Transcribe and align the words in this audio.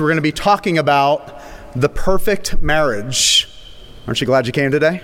We're 0.00 0.06
going 0.06 0.16
to 0.16 0.22
be 0.22 0.32
talking 0.32 0.78
about 0.78 1.42
the 1.76 1.90
perfect 1.90 2.62
marriage. 2.62 3.48
Aren't 4.06 4.20
you 4.22 4.26
glad 4.26 4.46
you 4.46 4.52
came 4.52 4.70
today? 4.70 5.02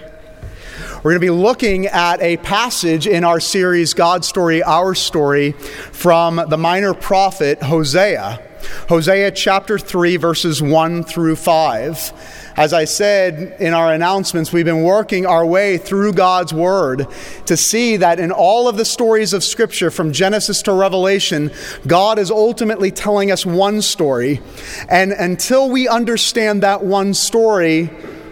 We're 0.97 1.13
going 1.13 1.17
to 1.17 1.21
be 1.21 1.31
looking 1.31 1.87
at 1.87 2.21
a 2.23 2.39
passage 2.39 3.07
in 3.07 3.23
our 3.23 3.39
series, 3.39 3.93
God's 3.93 4.27
Story, 4.27 4.63
Our 4.63 4.95
Story, 4.95 5.53
from 5.53 6.43
the 6.49 6.57
minor 6.57 6.95
prophet 6.95 7.63
Hosea. 7.63 8.43
Hosea 8.89 9.33
chapter 9.33 9.79
3, 9.79 10.17
verses 10.17 10.63
1 10.63 11.05
through 11.05 11.37
5. 11.37 12.36
As 12.57 12.73
I 12.73 12.87
said 12.87 13.61
in 13.61 13.75
our 13.75 13.93
announcements, 13.93 14.51
we've 14.51 14.65
been 14.65 14.83
working 14.83 15.27
our 15.27 15.45
way 15.45 15.77
through 15.77 16.15
God's 16.15 16.55
Word 16.55 17.07
to 17.45 17.55
see 17.55 17.99
that 17.99 18.19
in 18.19 18.33
all 18.33 18.67
of 18.67 18.79
the 18.79 18.85
stories 18.87 19.35
of 19.35 19.45
Scripture, 19.45 19.91
from 19.91 20.11
Genesis 20.11 20.63
to 20.63 20.73
Revelation, 20.73 21.51
God 21.87 22.19
is 22.19 22.31
ultimately 22.31 22.91
telling 22.91 23.31
us 23.31 23.45
one 23.45 23.83
story. 23.83 24.41
And 24.89 25.13
until 25.13 25.69
we 25.69 25.87
understand 25.87 26.63
that 26.63 26.83
one 26.83 27.13
story, 27.13 27.91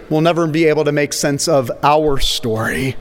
we'll 0.09 0.23
never 0.23 0.47
be 0.47 0.65
able 0.65 0.85
to 0.85 0.93
make 0.93 1.13
sense 1.13 1.47
of 1.47 1.71
our 1.83 2.19
story. 2.19 2.97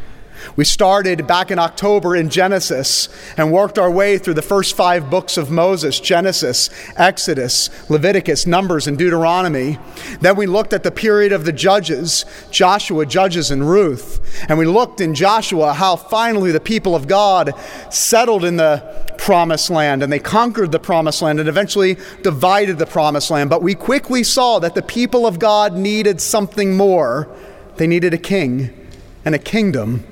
We 0.55 0.65
started 0.65 1.25
back 1.27 1.52
in 1.52 1.59
October 1.59 2.15
in 2.15 2.29
Genesis 2.29 3.09
and 3.38 3.52
worked 3.52 3.79
our 3.79 3.89
way 3.89 4.17
through 4.17 4.35
the 4.35 4.41
first 4.41 4.75
five 4.75 5.09
books 5.09 5.38
of 5.38 5.49
Moses 5.49 5.99
Genesis, 5.99 6.69
Exodus, 6.95 7.69
Leviticus, 7.89 8.45
Numbers, 8.45 8.88
and 8.88 8.97
Deuteronomy. 8.97 9.77
Then 10.21 10.35
we 10.35 10.45
looked 10.45 10.73
at 10.73 10.83
the 10.83 10.91
period 10.91 11.31
of 11.31 11.45
the 11.45 11.52
judges 11.52 12.25
Joshua, 12.52 13.05
Judges, 13.05 13.52
and 13.52 13.69
Ruth. 13.69 14.19
And 14.49 14.57
we 14.57 14.66
looked 14.66 15.02
in 15.02 15.16
Joshua 15.16 15.73
how 15.73 15.95
finally 15.95 16.52
the 16.52 16.59
people 16.59 16.95
of 16.95 17.07
God 17.07 17.53
settled 17.89 18.44
in 18.44 18.57
the 18.57 19.03
promised 19.17 19.69
land 19.69 20.03
and 20.03 20.11
they 20.11 20.19
conquered 20.19 20.71
the 20.71 20.80
promised 20.80 21.21
land 21.21 21.39
and 21.39 21.47
eventually 21.47 21.97
divided 22.21 22.77
the 22.77 22.85
promised 22.85 23.31
land. 23.31 23.49
But 23.49 23.61
we 23.61 23.75
quickly 23.75 24.23
saw 24.23 24.59
that 24.59 24.75
the 24.75 24.81
people 24.81 25.25
of 25.25 25.39
God 25.39 25.75
needed 25.75 26.19
something 26.19 26.75
more. 26.75 27.33
They 27.77 27.88
needed 27.88 28.14
a 28.14 28.17
king 28.17 28.71
and 29.25 29.33
a 29.33 29.39
kingdom. 29.39 30.05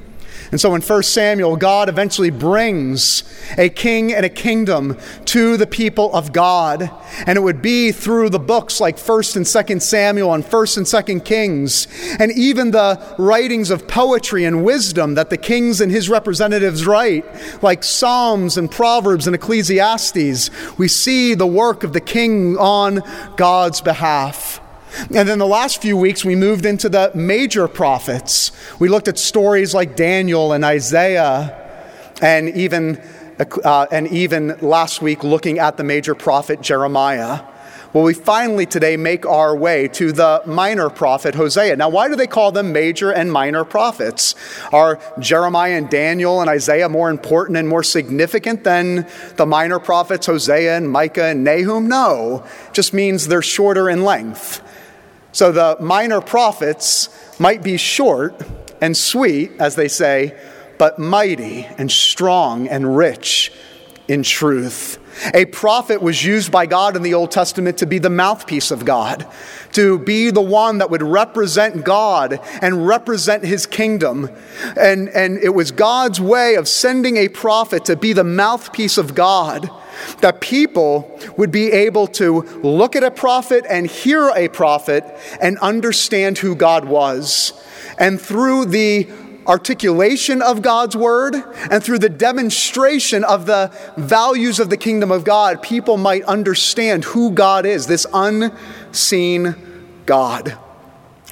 And 0.51 0.59
so 0.59 0.75
in 0.75 0.81
1 0.81 1.03
Samuel, 1.03 1.55
God 1.55 1.87
eventually 1.87 2.29
brings 2.29 3.23
a 3.57 3.69
king 3.69 4.13
and 4.13 4.25
a 4.25 4.29
kingdom 4.29 4.97
to 5.25 5.57
the 5.57 5.67
people 5.67 6.13
of 6.13 6.33
God. 6.33 6.91
And 7.25 7.37
it 7.37 7.41
would 7.41 7.61
be 7.61 7.91
through 7.91 8.29
the 8.29 8.39
books 8.39 8.79
like 8.81 8.97
1st 8.97 9.37
and 9.37 9.45
2nd 9.45 9.81
Samuel 9.81 10.33
and 10.33 10.43
1st 10.43 10.77
and 10.77 10.85
2nd 10.85 11.25
Kings, 11.25 11.87
and 12.19 12.31
even 12.33 12.71
the 12.71 13.15
writings 13.17 13.71
of 13.71 13.87
poetry 13.87 14.45
and 14.45 14.63
wisdom 14.63 15.15
that 15.15 15.29
the 15.29 15.37
kings 15.37 15.81
and 15.81 15.91
his 15.91 16.09
representatives 16.09 16.85
write, 16.85 17.25
like 17.63 17.83
Psalms 17.83 18.57
and 18.57 18.69
Proverbs 18.69 19.27
and 19.27 19.35
Ecclesiastes. 19.35 20.49
We 20.77 20.87
see 20.87 21.33
the 21.33 21.47
work 21.47 21.83
of 21.83 21.93
the 21.93 22.01
king 22.01 22.57
on 22.57 23.01
God's 23.35 23.81
behalf. 23.81 24.60
And 25.15 25.27
then 25.27 25.39
the 25.39 25.47
last 25.47 25.81
few 25.81 25.97
weeks, 25.97 26.25
we 26.25 26.35
moved 26.35 26.65
into 26.65 26.89
the 26.89 27.11
major 27.15 27.67
prophets. 27.67 28.51
We 28.79 28.89
looked 28.89 29.07
at 29.07 29.17
stories 29.17 29.73
like 29.73 29.95
Daniel 29.95 30.53
and 30.53 30.63
Isaiah, 30.63 31.57
and 32.21 32.49
even, 32.49 33.01
uh, 33.63 33.87
and 33.91 34.07
even 34.09 34.57
last 34.61 35.01
week, 35.01 35.23
looking 35.23 35.59
at 35.59 35.77
the 35.77 35.83
major 35.83 36.15
prophet 36.15 36.61
Jeremiah. 36.61 37.41
Well, 37.93 38.05
we 38.05 38.13
finally 38.13 38.65
today 38.65 38.95
make 38.95 39.25
our 39.25 39.53
way 39.53 39.89
to 39.89 40.13
the 40.13 40.41
minor 40.45 40.89
prophet 40.89 41.35
Hosea. 41.35 41.75
Now, 41.75 41.89
why 41.89 42.07
do 42.07 42.15
they 42.15 42.27
call 42.27 42.53
them 42.53 42.71
major 42.71 43.11
and 43.11 43.29
minor 43.29 43.65
prophets? 43.65 44.33
Are 44.71 44.97
Jeremiah 45.19 45.73
and 45.73 45.89
Daniel 45.89 46.39
and 46.39 46.49
Isaiah 46.49 46.87
more 46.87 47.09
important 47.09 47.57
and 47.57 47.67
more 47.67 47.83
significant 47.83 48.63
than 48.63 49.07
the 49.35 49.45
minor 49.45 49.77
prophets 49.77 50.25
Hosea 50.25 50.77
and 50.77 50.89
Micah 50.89 51.25
and 51.25 51.43
Nahum? 51.43 51.89
No, 51.89 52.45
it 52.67 52.73
just 52.73 52.93
means 52.93 53.27
they're 53.27 53.41
shorter 53.41 53.89
in 53.89 54.05
length. 54.05 54.61
So 55.31 55.51
the 55.51 55.77
minor 55.79 56.21
prophets 56.21 57.09
might 57.39 57.63
be 57.63 57.77
short 57.77 58.35
and 58.81 58.95
sweet, 58.95 59.51
as 59.59 59.75
they 59.75 59.87
say, 59.87 60.37
but 60.77 60.99
mighty 60.99 61.67
and 61.77 61.91
strong 61.91 62.67
and 62.67 62.97
rich 62.97 63.51
in 64.07 64.23
truth. 64.23 64.97
A 65.33 65.45
prophet 65.45 66.01
was 66.01 66.23
used 66.23 66.51
by 66.51 66.65
God 66.65 66.95
in 66.95 67.01
the 67.01 67.13
Old 67.13 67.31
Testament 67.31 67.77
to 67.77 67.85
be 67.85 67.99
the 67.99 68.09
mouthpiece 68.09 68.71
of 68.71 68.83
God, 68.83 69.27
to 69.73 69.99
be 69.99 70.31
the 70.31 70.41
one 70.41 70.79
that 70.79 70.89
would 70.89 71.03
represent 71.03 71.85
God 71.85 72.39
and 72.61 72.87
represent 72.87 73.43
his 73.43 73.65
kingdom. 73.65 74.29
And, 74.77 75.09
and 75.09 75.37
it 75.37 75.49
was 75.49 75.71
God's 75.71 76.19
way 76.19 76.55
of 76.55 76.67
sending 76.67 77.17
a 77.17 77.27
prophet 77.29 77.85
to 77.85 77.95
be 77.95 78.13
the 78.13 78.23
mouthpiece 78.23 78.97
of 78.97 79.15
God 79.15 79.69
that 80.21 80.41
people 80.41 81.19
would 81.37 81.51
be 81.51 81.71
able 81.71 82.07
to 82.07 82.41
look 82.63 82.95
at 82.95 83.03
a 83.03 83.11
prophet 83.11 83.65
and 83.69 83.87
hear 83.87 84.31
a 84.35 84.47
prophet 84.47 85.03
and 85.41 85.57
understand 85.59 86.37
who 86.37 86.55
God 86.55 86.85
was. 86.85 87.53
And 87.97 88.19
through 88.19 88.65
the 88.65 89.07
articulation 89.47 90.41
of 90.41 90.61
God's 90.61 90.95
word 90.95 91.35
and 91.69 91.83
through 91.83 91.99
the 91.99 92.09
demonstration 92.09 93.23
of 93.23 93.45
the 93.45 93.75
values 93.97 94.59
of 94.59 94.69
the 94.69 94.77
kingdom 94.77 95.11
of 95.11 95.23
God, 95.23 95.61
people 95.61 95.97
might 95.97 96.23
understand 96.23 97.03
who 97.03 97.31
God 97.31 97.65
is, 97.65 97.87
this 97.87 98.05
unseen 98.13 99.55
God. 100.05 100.57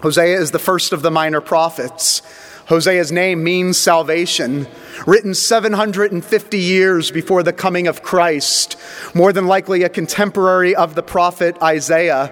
Hosea 0.01 0.39
is 0.39 0.51
the 0.51 0.59
first 0.59 0.93
of 0.93 1.01
the 1.01 1.11
minor 1.11 1.41
prophets. 1.41 2.21
Hosea's 2.69 3.11
name 3.11 3.43
means 3.43 3.79
salvation, 3.79 4.67
written 5.07 5.33
750 5.33 6.59
years 6.59 7.09
before 7.09 7.41
the 7.41 7.51
coming 7.51 7.87
of 7.87 8.03
Christ, 8.03 8.77
more 9.15 9.33
than 9.33 9.47
likely 9.47 9.81
a 9.81 9.89
contemporary 9.89 10.75
of 10.75 10.93
the 10.93 11.01
prophet 11.01 11.59
Isaiah. 11.63 12.31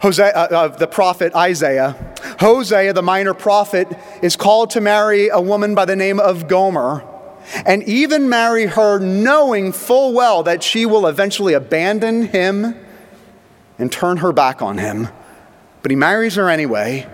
Hosea, 0.00 0.32
uh, 0.34 0.48
of 0.50 0.78
the 0.78 0.86
prophet 0.86 1.34
Isaiah. 1.34 1.96
Hosea, 2.38 2.92
the 2.92 3.02
minor 3.02 3.32
prophet, 3.32 3.88
is 4.20 4.36
called 4.36 4.68
to 4.70 4.80
marry 4.82 5.28
a 5.28 5.40
woman 5.40 5.74
by 5.74 5.86
the 5.86 5.96
name 5.96 6.20
of 6.20 6.46
Gomer, 6.46 7.02
and 7.64 7.82
even 7.84 8.28
marry 8.28 8.66
her 8.66 8.98
knowing 8.98 9.72
full 9.72 10.12
well 10.12 10.42
that 10.42 10.62
she 10.62 10.84
will 10.84 11.06
eventually 11.06 11.54
abandon 11.54 12.26
him 12.26 12.76
and 13.78 13.90
turn 13.90 14.18
her 14.18 14.32
back 14.32 14.60
on 14.60 14.76
him. 14.76 15.08
But 15.80 15.90
he 15.90 15.96
marries 15.96 16.34
her 16.34 16.50
anyway 16.50 17.08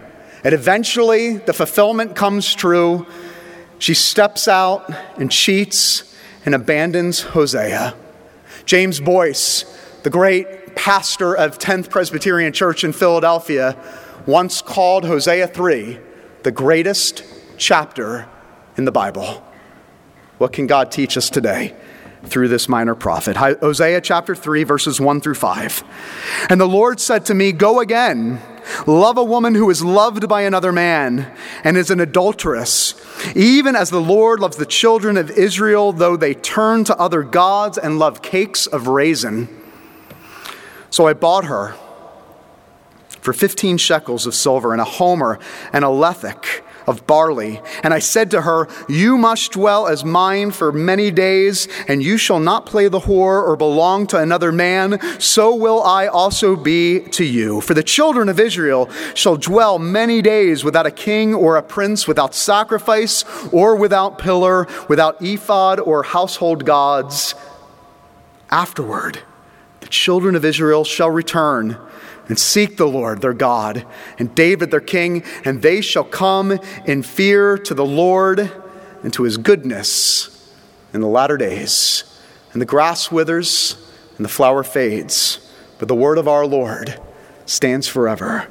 and 0.46 0.54
eventually, 0.54 1.38
the 1.38 1.52
fulfillment 1.52 2.14
comes 2.14 2.54
true. 2.54 3.04
She 3.80 3.94
steps 3.94 4.46
out 4.46 4.88
and 5.18 5.28
cheats 5.28 6.16
and 6.44 6.54
abandons 6.54 7.20
Hosea. 7.20 7.96
James 8.64 9.00
Boice, 9.00 9.64
the 10.04 10.10
great 10.10 10.76
pastor 10.76 11.34
of 11.34 11.58
10th 11.58 11.90
Presbyterian 11.90 12.52
Church 12.52 12.84
in 12.84 12.92
Philadelphia, 12.92 13.76
once 14.24 14.62
called 14.62 15.04
Hosea 15.04 15.48
3 15.48 15.98
the 16.44 16.52
greatest 16.52 17.24
chapter 17.56 18.28
in 18.76 18.84
the 18.84 18.92
Bible. 18.92 19.44
What 20.38 20.52
can 20.52 20.68
God 20.68 20.92
teach 20.92 21.16
us 21.16 21.28
today? 21.28 21.74
through 22.24 22.48
this 22.48 22.68
minor 22.68 22.96
prophet. 22.96 23.36
Hosea 23.36 24.00
chapter 24.00 24.34
3, 24.34 24.64
verses 24.64 25.00
1 25.00 25.20
through 25.20 25.34
5. 25.34 25.84
And 26.50 26.60
the 26.60 26.66
Lord 26.66 26.98
said 26.98 27.24
to 27.26 27.34
me, 27.34 27.52
Go 27.52 27.78
again, 27.78 28.40
love 28.86 29.16
a 29.16 29.24
woman 29.24 29.54
who 29.54 29.70
is 29.70 29.82
loved 29.82 30.28
by 30.28 30.42
another 30.42 30.72
man 30.72 31.32
and 31.64 31.76
is 31.76 31.90
an 31.90 32.00
adulteress, 32.00 32.94
even 33.34 33.76
as 33.76 33.90
the 33.90 34.00
Lord 34.00 34.40
loves 34.40 34.56
the 34.56 34.66
children 34.66 35.16
of 35.16 35.30
Israel, 35.30 35.92
though 35.92 36.16
they 36.16 36.34
turn 36.34 36.84
to 36.84 36.96
other 36.96 37.22
gods 37.22 37.78
and 37.78 37.98
love 37.98 38.22
cakes 38.22 38.66
of 38.66 38.86
raisin. 38.88 39.48
So 40.90 41.06
I 41.06 41.12
bought 41.12 41.44
her 41.46 41.74
for 43.20 43.32
15 43.32 43.78
shekels 43.78 44.26
of 44.26 44.34
silver 44.34 44.72
and 44.72 44.80
a 44.80 44.84
homer 44.84 45.38
and 45.72 45.84
a 45.84 45.88
lethech 45.88 46.62
of 46.86 47.06
barley. 47.06 47.60
And 47.82 47.92
I 47.92 47.98
said 47.98 48.30
to 48.30 48.42
her, 48.42 48.68
You 48.88 49.16
must 49.16 49.52
dwell 49.52 49.86
as 49.86 50.04
mine 50.04 50.50
for 50.50 50.72
many 50.72 51.10
days, 51.10 51.68
and 51.88 52.02
you 52.02 52.16
shall 52.16 52.40
not 52.40 52.66
play 52.66 52.88
the 52.88 53.00
whore 53.00 53.42
or 53.42 53.56
belong 53.56 54.06
to 54.08 54.18
another 54.18 54.52
man. 54.52 55.00
So 55.20 55.54
will 55.54 55.82
I 55.82 56.06
also 56.06 56.56
be 56.56 57.00
to 57.00 57.24
you. 57.24 57.60
For 57.60 57.74
the 57.74 57.82
children 57.82 58.28
of 58.28 58.40
Israel 58.40 58.88
shall 59.14 59.36
dwell 59.36 59.78
many 59.78 60.22
days 60.22 60.64
without 60.64 60.86
a 60.86 60.90
king 60.90 61.34
or 61.34 61.56
a 61.56 61.62
prince, 61.62 62.06
without 62.06 62.34
sacrifice 62.34 63.24
or 63.52 63.76
without 63.76 64.18
pillar, 64.18 64.66
without 64.88 65.20
ephod 65.20 65.80
or 65.80 66.02
household 66.02 66.64
gods. 66.64 67.34
Afterward, 68.50 69.20
the 69.80 69.88
children 69.88 70.36
of 70.36 70.44
Israel 70.44 70.84
shall 70.84 71.10
return 71.10 71.78
and 72.28 72.38
seek 72.38 72.76
the 72.76 72.88
Lord 72.88 73.20
their 73.20 73.32
God 73.32 73.86
and 74.18 74.34
David 74.34 74.70
their 74.70 74.80
king, 74.80 75.22
and 75.44 75.62
they 75.62 75.80
shall 75.80 76.04
come 76.04 76.58
in 76.84 77.02
fear 77.02 77.56
to 77.58 77.74
the 77.74 77.84
Lord 77.84 78.50
and 79.02 79.12
to 79.12 79.22
his 79.22 79.36
goodness 79.36 80.52
in 80.92 81.00
the 81.00 81.06
latter 81.06 81.36
days. 81.36 82.04
And 82.52 82.60
the 82.60 82.66
grass 82.66 83.10
withers 83.12 83.76
and 84.16 84.24
the 84.24 84.30
flower 84.30 84.62
fades, 84.62 85.52
but 85.78 85.88
the 85.88 85.94
word 85.94 86.18
of 86.18 86.26
our 86.26 86.46
Lord 86.46 87.00
stands 87.44 87.86
forever. 87.86 88.48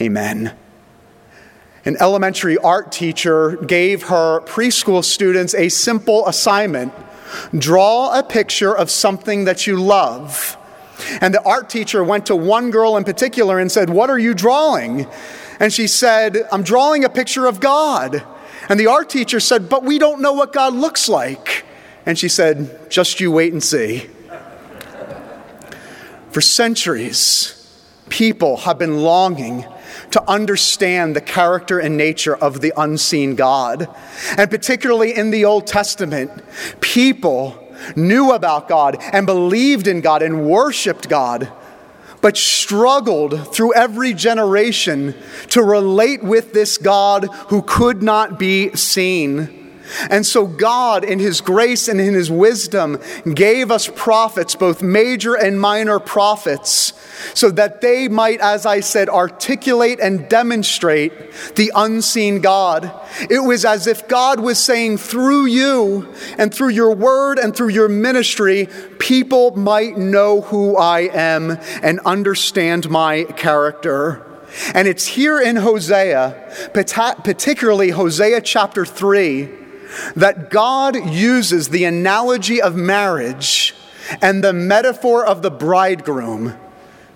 Amen. 0.00 0.56
An 1.84 1.96
elementary 2.00 2.56
art 2.56 2.90
teacher 2.90 3.56
gave 3.56 4.04
her 4.04 4.40
preschool 4.40 5.04
students 5.04 5.54
a 5.54 5.68
simple 5.68 6.26
assignment 6.26 6.92
draw 7.58 8.18
a 8.18 8.22
picture 8.22 8.74
of 8.74 8.90
something 8.90 9.44
that 9.44 9.66
you 9.66 9.76
love 9.76 10.56
And 11.20 11.34
the 11.34 11.42
art 11.42 11.68
teacher 11.68 12.02
went 12.04 12.26
to 12.26 12.36
one 12.36 12.70
girl 12.70 12.96
in 12.96 13.04
particular 13.04 13.58
and 13.58 13.70
said, 13.70 13.90
What 13.90 14.10
are 14.10 14.18
you 14.18 14.34
drawing? 14.34 15.06
And 15.60 15.72
she 15.72 15.86
said, 15.86 16.46
I'm 16.50 16.62
drawing 16.62 17.04
a 17.04 17.08
picture 17.08 17.46
of 17.46 17.60
God. 17.60 18.22
And 18.68 18.80
the 18.80 18.86
art 18.86 19.10
teacher 19.10 19.40
said, 19.40 19.68
But 19.68 19.84
we 19.84 19.98
don't 19.98 20.20
know 20.20 20.32
what 20.32 20.52
God 20.52 20.74
looks 20.74 21.08
like. 21.08 21.64
And 22.06 22.18
she 22.18 22.28
said, 22.28 22.90
Just 22.90 23.20
you 23.20 23.30
wait 23.30 23.52
and 23.52 23.62
see. 23.62 24.08
For 26.30 26.40
centuries, 26.40 27.54
people 28.08 28.58
have 28.58 28.78
been 28.78 29.02
longing 29.02 29.64
to 30.10 30.30
understand 30.30 31.14
the 31.14 31.20
character 31.20 31.78
and 31.78 31.96
nature 31.96 32.36
of 32.36 32.60
the 32.60 32.72
unseen 32.76 33.36
God. 33.36 33.88
And 34.36 34.50
particularly 34.50 35.14
in 35.14 35.30
the 35.30 35.44
Old 35.44 35.66
Testament, 35.66 36.30
people 36.80 37.63
knew 37.96 38.32
about 38.32 38.68
God 38.68 38.96
and 39.12 39.26
believed 39.26 39.86
in 39.86 40.00
God 40.00 40.22
and 40.22 40.46
worshiped 40.46 41.08
God, 41.08 41.50
but 42.20 42.36
struggled 42.36 43.52
through 43.52 43.74
every 43.74 44.14
generation 44.14 45.14
to 45.50 45.62
relate 45.62 46.22
with 46.22 46.52
this 46.52 46.78
God 46.78 47.24
who 47.48 47.62
could 47.62 48.02
not 48.02 48.38
be 48.38 48.74
seen. 48.74 49.64
And 50.08 50.24
so, 50.24 50.46
God, 50.46 51.04
in 51.04 51.18
His 51.18 51.40
grace 51.40 51.88
and 51.88 52.00
in 52.00 52.14
His 52.14 52.30
wisdom, 52.30 52.98
gave 53.34 53.70
us 53.70 53.90
prophets, 53.94 54.54
both 54.54 54.82
major 54.82 55.34
and 55.34 55.60
minor 55.60 55.98
prophets, 55.98 56.92
so 57.34 57.50
that 57.50 57.80
they 57.80 58.08
might, 58.08 58.40
as 58.40 58.66
I 58.66 58.80
said, 58.80 59.08
articulate 59.08 60.00
and 60.00 60.28
demonstrate 60.28 61.12
the 61.54 61.72
unseen 61.74 62.40
God. 62.40 62.90
It 63.30 63.40
was 63.40 63.64
as 63.64 63.86
if 63.86 64.08
God 64.08 64.40
was 64.40 64.58
saying, 64.58 64.98
through 64.98 65.46
you 65.46 66.12
and 66.38 66.54
through 66.54 66.70
your 66.70 66.94
word 66.94 67.38
and 67.38 67.54
through 67.54 67.68
your 67.68 67.88
ministry, 67.88 68.68
people 68.98 69.56
might 69.56 69.96
know 69.96 70.42
who 70.42 70.76
I 70.76 71.00
am 71.12 71.58
and 71.82 72.00
understand 72.00 72.90
my 72.90 73.24
character. 73.24 74.24
And 74.72 74.86
it's 74.86 75.06
here 75.06 75.40
in 75.40 75.56
Hosea, 75.56 76.70
particularly 76.72 77.90
Hosea 77.90 78.40
chapter 78.40 78.84
3 78.84 79.48
that 80.16 80.50
God 80.50 80.96
uses 81.12 81.68
the 81.68 81.84
analogy 81.84 82.60
of 82.60 82.74
marriage 82.74 83.74
and 84.20 84.42
the 84.42 84.52
metaphor 84.52 85.24
of 85.24 85.42
the 85.42 85.50
bridegroom 85.50 86.54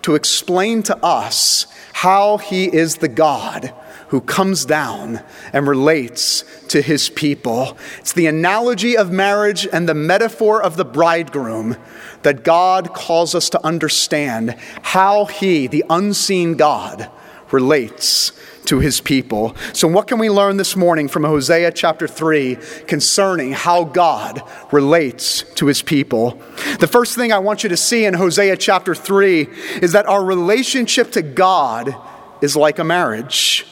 to 0.08 0.14
explain 0.14 0.82
to 0.82 0.96
us 1.04 1.66
how 1.92 2.38
he 2.38 2.64
is 2.64 2.96
the 2.96 3.08
God 3.08 3.74
who 4.08 4.22
comes 4.22 4.64
down 4.64 5.22
and 5.52 5.68
relates 5.68 6.44
to 6.68 6.80
his 6.80 7.10
people. 7.10 7.76
It's 7.98 8.14
the 8.14 8.24
analogy 8.24 8.96
of 8.96 9.12
marriage 9.12 9.68
and 9.70 9.86
the 9.86 9.92
metaphor 9.92 10.62
of 10.62 10.78
the 10.78 10.84
bridegroom 10.86 11.76
that 12.22 12.42
God 12.42 12.94
calls 12.94 13.34
us 13.34 13.50
to 13.50 13.62
understand 13.62 14.56
how 14.80 15.26
he, 15.26 15.66
the 15.66 15.84
unseen 15.90 16.54
God, 16.54 17.10
relates 17.52 18.32
to 18.66 18.80
his 18.80 19.00
people. 19.00 19.56
So, 19.72 19.88
what 19.88 20.06
can 20.06 20.18
we 20.18 20.28
learn 20.28 20.58
this 20.58 20.76
morning 20.76 21.08
from 21.08 21.24
Hosea 21.24 21.72
chapter 21.72 22.06
3 22.06 22.56
concerning 22.86 23.52
how 23.52 23.84
God 23.84 24.42
relates 24.70 25.42
to 25.54 25.66
his 25.66 25.80
people? 25.80 26.40
The 26.78 26.86
first 26.86 27.16
thing 27.16 27.32
I 27.32 27.38
want 27.38 27.62
you 27.62 27.70
to 27.70 27.76
see 27.76 28.04
in 28.04 28.14
Hosea 28.14 28.58
chapter 28.58 28.94
3 28.94 29.48
is 29.80 29.92
that 29.92 30.06
our 30.06 30.22
relationship 30.22 31.12
to 31.12 31.22
God 31.22 31.96
is 32.42 32.56
like 32.56 32.78
a 32.78 32.84
marriage. 32.84 33.66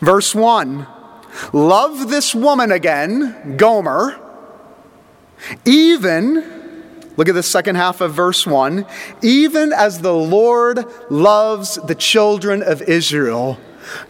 Verse 0.00 0.34
1 0.34 0.86
Love 1.52 2.08
this 2.08 2.34
woman 2.34 2.70
again, 2.70 3.56
Gomer, 3.56 4.18
even 5.64 6.55
Look 7.16 7.28
at 7.28 7.34
the 7.34 7.42
second 7.42 7.76
half 7.76 8.00
of 8.00 8.14
verse 8.14 8.46
1. 8.46 8.86
Even 9.22 9.72
as 9.72 10.00
the 10.00 10.14
Lord 10.14 10.84
loves 11.10 11.76
the 11.76 11.94
children 11.94 12.62
of 12.62 12.82
Israel, 12.82 13.58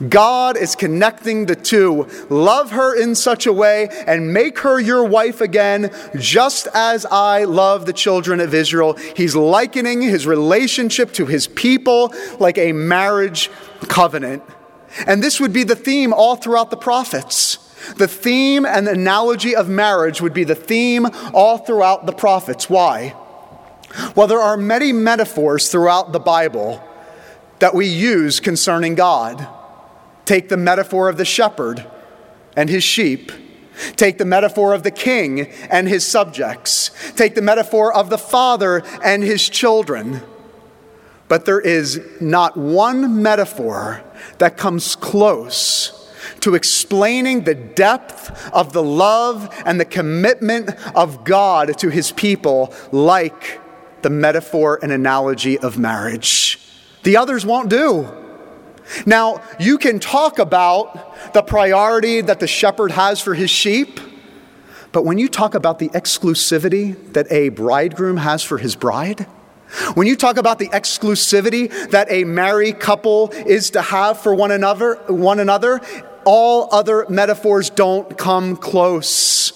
God 0.09 0.57
is 0.57 0.75
connecting 0.75 1.47
the 1.47 1.55
two. 1.55 2.09
Love 2.31 2.71
her 2.71 3.01
in 3.01 3.15
such 3.15 3.47
a 3.47 3.53
way 3.53 3.89
and 4.07 4.33
make 4.33 4.59
her 4.61 4.81
your 4.81 5.05
wife 5.05 5.41
again, 5.41 5.91
just 6.17 6.67
as 6.75 7.07
I 7.07 7.45
love 7.45 7.87
the 7.87 7.93
children 7.93 8.41
of 8.41 8.55
Israel. 8.55 8.95
He's 8.95 9.37
likening 9.37 10.03
his 10.03 10.27
relationship 10.27 11.13
to 11.13 11.27
his 11.27 11.47
people 11.47 12.13
like 12.39 12.59
a 12.59 12.73
marriage 12.73 13.51
covenant. 13.83 14.43
And 15.07 15.23
this 15.23 15.41
would 15.41 15.53
be 15.53 15.65
the 15.65 15.77
theme 15.77 16.13
all 16.13 16.37
throughout 16.37 16.71
the 16.71 16.77
prophets. 16.77 17.59
The 17.97 18.09
theme 18.09 18.67
and 18.67 18.87
the 18.87 18.93
analogy 18.93 19.55
of 19.55 19.69
marriage 19.69 20.21
would 20.21 20.35
be 20.35 20.45
the 20.45 20.55
theme 20.55 21.07
all 21.33 21.59
throughout 21.59 22.07
the 22.07 22.13
prophets. 22.13 22.69
Why? 22.69 23.15
Well, 24.15 24.27
there 24.27 24.41
are 24.41 24.57
many 24.57 24.93
metaphors 24.93 25.69
throughout 25.69 26.13
the 26.13 26.21
Bible 26.21 26.83
that 27.61 27.75
we 27.75 27.87
use 27.87 28.41
concerning 28.41 28.95
God. 28.95 29.47
Take 30.25 30.49
the 30.49 30.57
metaphor 30.57 31.09
of 31.09 31.17
the 31.17 31.25
shepherd 31.25 31.87
and 32.57 32.69
his 32.69 32.85
sheep. 32.85 33.33
Take 33.97 34.19
the 34.19 34.25
metaphor 34.25 34.73
of 34.73 34.83
the 34.83 34.91
king 34.91 35.53
and 35.71 35.89
his 35.89 36.05
subjects. 36.05 36.91
Take 37.15 37.35
the 37.35 37.43
metaphor 37.43 37.95
of 37.95 38.11
the 38.11 38.19
father 38.19 38.83
and 39.05 39.23
his 39.23 39.49
children. 39.49 40.23
But 41.29 41.45
there 41.45 41.61
is 41.61 42.01
not 42.21 42.57
one 42.57 43.23
metaphor 43.23 44.03
that 44.39 44.57
comes 44.57 44.97
close 44.97 45.96
to 46.41 46.55
explaining 46.55 47.45
the 47.45 47.55
depth 47.55 48.51
of 48.53 48.73
the 48.73 48.83
love 48.83 49.55
and 49.65 49.81
the 49.81 49.85
commitment 49.85 50.71
of 50.95 51.25
God 51.25 51.79
to 51.79 51.89
his 51.89 52.13
people 52.13 52.73
like 52.93 53.61
the 54.03 54.11
metaphor 54.11 54.79
and 54.83 54.93
analogy 54.93 55.59
of 55.59 55.79
marriage. 55.79 56.61
The 57.03 57.17
others 57.17 57.45
won't 57.45 57.71
do. 57.71 58.09
Now, 59.05 59.43
you 59.59 59.79
can 59.79 59.99
talk 59.99 60.39
about 60.39 61.33
the 61.33 61.43
priority 61.43 62.21
that 62.21 62.41
the 62.41 62.47
shepherd 62.47 62.93
has 62.93 63.21
for 63.21 63.35
his 63.35 63.51
sheep, 63.51 63.99
but 64.93 65.05
when 65.05 65.19
you 65.19 65.29
talk 65.29 65.55
about 65.55 65.79
the 65.79 65.89
exclusivity 65.89 67.13
that 67.13 67.31
a 67.31 67.49
bridegroom 67.51 68.17
has 68.17 68.43
for 68.43 68.59
his 68.59 68.77
bride, 68.77 69.27
when 69.95 70.07
you 70.07 70.15
talk 70.15 70.37
about 70.37 70.59
the 70.59 70.69
exclusivity 70.69 71.91
that 71.91 72.07
a 72.11 72.25
married 72.25 72.79
couple 72.79 73.31
is 73.31 73.71
to 73.71 73.83
have 73.83 74.21
for 74.21 74.35
one 74.35 74.53
another, 74.53 74.95
one 75.09 75.41
another, 75.41 75.81
all 76.27 76.69
other 76.73 77.07
metaphors 77.09 77.71
don't 77.71 78.19
come 78.19 78.57
close. 78.57 79.53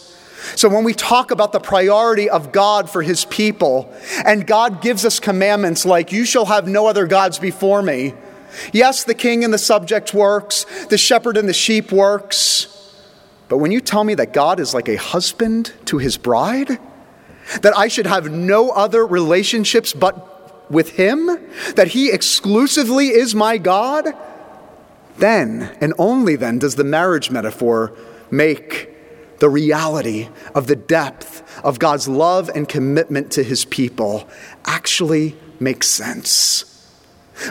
So, 0.57 0.69
when 0.69 0.85
we 0.85 0.95
talk 0.95 1.31
about 1.31 1.53
the 1.53 1.61
priority 1.61 2.31
of 2.31 2.51
God 2.51 2.89
for 2.89 3.03
his 3.03 3.27
people, 3.27 3.93
and 4.25 4.47
God 4.47 4.81
gives 4.81 5.05
us 5.05 5.21
commandments 5.21 5.85
like, 5.85 6.13
You 6.13 6.25
shall 6.25 6.47
have 6.47 6.67
no 6.67 6.87
other 6.87 7.07
gods 7.07 7.39
before 7.39 7.83
me, 7.83 8.15
Yes, 8.73 9.05
the 9.05 9.15
king 9.15 9.45
and 9.45 9.53
the 9.53 9.59
subject 9.59 10.13
works, 10.15 10.65
the 10.87 10.99
shepherd 10.99 11.37
and 11.37 11.49
the 11.49 11.55
sheep 11.55 11.93
works. 11.93 12.67
But 13.49 13.59
when 13.59 13.73
you 13.73 13.81
tell 13.81 14.05
me 14.05 14.15
that 14.15 14.33
God 14.33 14.61
is 14.61 14.75
like 14.75 14.89
a 14.89 14.97
husband 14.97 15.73
to 15.87 15.99
his 15.99 16.17
bride, 16.17 16.79
that 17.63 17.77
I 17.77 17.89
should 17.89 18.07
have 18.07 18.31
no 18.31 18.71
other 18.71 19.07
relationships 19.07 19.93
but 19.93 20.71
with 20.71 20.91
him, 20.91 21.27
that 21.75 21.89
he 21.89 22.13
exclusively 22.13 23.09
is 23.09 23.35
my 23.35 23.59
God, 23.59 24.15
then 25.21 25.77
and 25.81 25.95
only 25.99 26.37
then 26.37 26.59
does 26.59 26.77
the 26.77 26.85
marriage 26.85 27.31
metaphor 27.31 27.97
make 28.31 28.91
the 29.39 29.49
reality 29.49 30.29
of 30.55 30.67
the 30.67 30.77
depth 30.77 31.43
of 31.65 31.79
God's 31.79 32.09
love 32.09 32.51
and 32.55 32.69
commitment 32.69 33.33
to 33.33 33.43
his 33.43 33.65
people 33.65 34.29
actually 34.65 35.37
make 35.59 35.83
sense. 35.83 36.65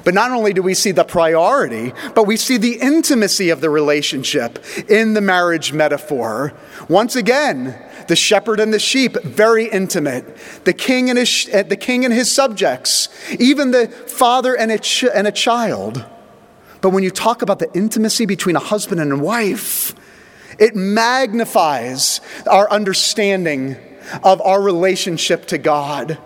But 0.03 0.13
not 0.13 0.31
only 0.31 0.53
do 0.53 0.61
we 0.61 0.75
see 0.75 0.91
the 0.91 1.03
priority, 1.03 1.93
but 2.13 2.27
we 2.27 2.37
see 2.37 2.57
the 2.57 2.79
intimacy 2.79 3.49
of 3.49 3.59
the 3.61 3.71
relationship 3.71 4.63
in 4.87 5.13
the 5.15 5.21
marriage 5.21 5.73
metaphor. 5.73 6.53
Once 6.87 7.15
again, 7.15 7.75
the 8.07 8.15
shepherd 8.15 8.59
and 8.59 8.71
the 8.73 8.79
sheep, 8.79 9.15
very 9.23 9.65
intimate. 9.65 10.37
The 10.65 10.73
king 10.73 11.09
and 11.09 11.17
his, 11.17 11.49
eh, 11.51 11.63
the 11.63 11.75
king 11.75 12.05
and 12.05 12.13
his 12.13 12.31
subjects, 12.31 13.09
even 13.39 13.71
the 13.71 13.87
father 13.87 14.55
and 14.55 14.71
a, 14.71 14.77
ch- 14.77 15.05
and 15.05 15.27
a 15.27 15.31
child. 15.31 16.05
But 16.81 16.91
when 16.91 17.03
you 17.03 17.11
talk 17.11 17.41
about 17.41 17.59
the 17.59 17.71
intimacy 17.73 18.25
between 18.25 18.55
a 18.55 18.59
husband 18.59 19.01
and 19.01 19.11
a 19.11 19.17
wife, 19.17 19.93
it 20.57 20.75
magnifies 20.75 22.21
our 22.47 22.69
understanding 22.69 23.77
of 24.23 24.41
our 24.41 24.61
relationship 24.61 25.45
to 25.47 25.57
God 25.57 26.17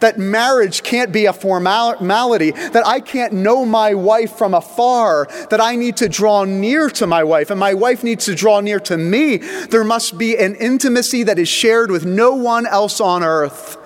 that 0.00 0.18
marriage 0.18 0.82
can't 0.82 1.12
be 1.12 1.26
a 1.26 1.32
formality, 1.32 2.50
that 2.50 2.86
I 2.86 3.00
can't 3.00 3.32
know 3.32 3.64
my 3.64 3.94
wife 3.94 4.36
from 4.36 4.54
afar, 4.54 5.28
that 5.50 5.60
I 5.60 5.76
need 5.76 5.96
to 5.98 6.08
draw 6.08 6.44
near 6.44 6.90
to 6.90 7.06
my 7.06 7.24
wife, 7.24 7.50
and 7.50 7.58
my 7.58 7.74
wife 7.74 8.04
needs 8.04 8.26
to 8.26 8.34
draw 8.34 8.60
near 8.60 8.80
to 8.80 8.96
me. 8.96 9.38
There 9.38 9.84
must 9.84 10.18
be 10.18 10.36
an 10.36 10.54
intimacy 10.56 11.24
that 11.24 11.38
is 11.38 11.48
shared 11.48 11.90
with 11.90 12.04
no 12.04 12.34
one 12.34 12.66
else 12.66 13.00
on 13.00 13.22
earth. 13.22 13.76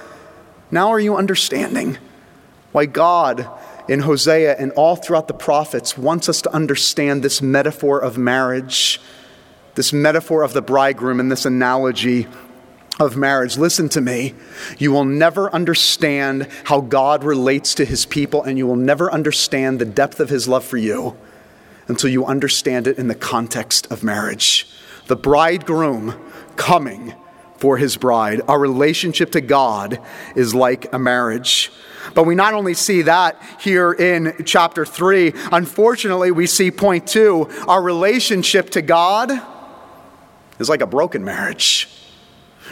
Now, 0.71 0.91
are 0.91 1.01
you 1.01 1.17
understanding 1.17 1.99
why 2.73 2.87
God 2.87 3.49
in 3.89 4.01
Hosea 4.01 4.57
and 4.59 4.73
all 4.73 4.97
throughout 4.97 5.29
the 5.29 5.35
prophets 5.35 5.99
wants 5.99 6.29
us 6.29 6.43
to 6.43 6.55
understand 6.55 7.23
this 7.23 7.43
metaphor 7.43 7.99
of 7.99 8.17
marriage, 8.19 9.01
this 9.75 9.93
metaphor 9.93 10.43
of 10.43 10.53
the 10.53 10.63
bridegroom, 10.63 11.21
and 11.21 11.31
this 11.31 11.45
analogy 11.45 12.27
of 13.01 13.17
marriage. 13.17 13.57
Listen 13.57 13.89
to 13.91 14.01
me. 14.01 14.35
You 14.79 14.93
will 14.93 15.05
never 15.05 15.53
understand 15.55 16.49
how 16.65 16.81
God 16.81 17.25
relates 17.25 17.75
to 17.77 17.85
his 17.85 18.07
people, 18.07 18.43
and 18.43 18.59
you 18.59 18.67
will 18.67 18.77
never 18.77 19.11
understand 19.11 19.79
the 19.79 19.85
depth 19.85 20.21
of 20.21 20.29
his 20.29 20.47
love 20.47 20.65
for 20.65 20.77
you 20.77 21.17
until 21.89 22.11
you 22.11 22.25
understand 22.25 22.87
it 22.87 22.99
in 22.99 23.09
the 23.09 23.15
context 23.15 23.91
of 23.91 24.03
marriage. 24.03 24.69
The 25.07 25.17
bridegroom 25.17 26.15
coming 26.57 27.15
for 27.57 27.77
his 27.77 27.97
bride. 27.97 28.41
Our 28.49 28.59
relationship 28.59 29.31
to 29.33 29.41
God 29.41 30.01
is 30.37 30.55
like 30.55 30.93
a 30.93 30.99
marriage. 30.99 31.71
But 32.15 32.25
we 32.25 32.35
not 32.35 32.55
only 32.55 32.75
see 32.75 33.03
that 33.03 33.41
here 33.61 33.93
in 33.93 34.45
chapter 34.45 34.85
3, 34.85 35.33
unfortunately, 35.53 36.31
we 36.31 36.47
see 36.47 36.71
point 36.71 37.07
two 37.07 37.49
our 37.69 37.83
relationship 37.83 38.71
to 38.71 38.83
God 38.83 39.31
is 40.59 40.69
like 40.69 40.81
a 40.81 40.87
broken 40.87 41.25
marriage. 41.25 41.89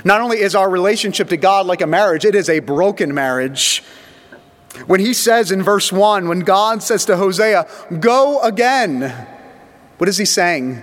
Not 0.04 0.20
only 0.20 0.38
is 0.38 0.54
our 0.54 0.68
relationship 0.68 1.28
to 1.28 1.36
God 1.36 1.66
like 1.66 1.80
a 1.80 1.86
marriage, 1.86 2.24
it 2.24 2.34
is 2.34 2.48
a 2.48 2.60
broken 2.60 3.12
marriage. 3.12 3.82
When 4.86 5.00
he 5.00 5.14
says 5.14 5.50
in 5.50 5.62
verse 5.62 5.92
1, 5.92 6.28
when 6.28 6.40
God 6.40 6.82
says 6.82 7.04
to 7.06 7.16
Hosea, 7.16 7.66
Go 7.98 8.40
again, 8.40 9.26
what 9.98 10.08
is 10.08 10.16
he 10.16 10.24
saying? 10.24 10.80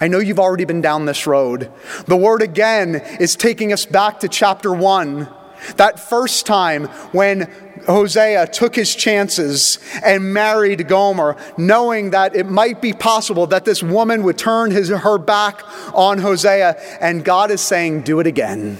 I 0.00 0.08
know 0.08 0.18
you've 0.18 0.40
already 0.40 0.64
been 0.64 0.80
down 0.80 1.06
this 1.06 1.26
road. 1.26 1.70
The 2.06 2.16
word 2.16 2.42
again 2.42 2.96
is 3.20 3.36
taking 3.36 3.72
us 3.72 3.86
back 3.86 4.20
to 4.20 4.28
chapter 4.28 4.72
1. 4.72 5.28
That 5.76 5.98
first 5.98 6.46
time 6.46 6.84
when 7.12 7.50
Hosea 7.86 8.46
took 8.48 8.74
his 8.74 8.94
chances 8.94 9.78
and 10.04 10.32
married 10.32 10.88
Gomer, 10.88 11.36
knowing 11.56 12.10
that 12.10 12.34
it 12.34 12.46
might 12.46 12.80
be 12.80 12.92
possible 12.92 13.46
that 13.48 13.64
this 13.64 13.82
woman 13.82 14.22
would 14.22 14.38
turn 14.38 14.70
his, 14.70 14.88
her 14.88 15.18
back 15.18 15.62
on 15.92 16.18
Hosea. 16.18 16.76
And 17.00 17.24
God 17.24 17.50
is 17.50 17.60
saying, 17.60 18.02
Do 18.02 18.20
it 18.20 18.26
again. 18.26 18.78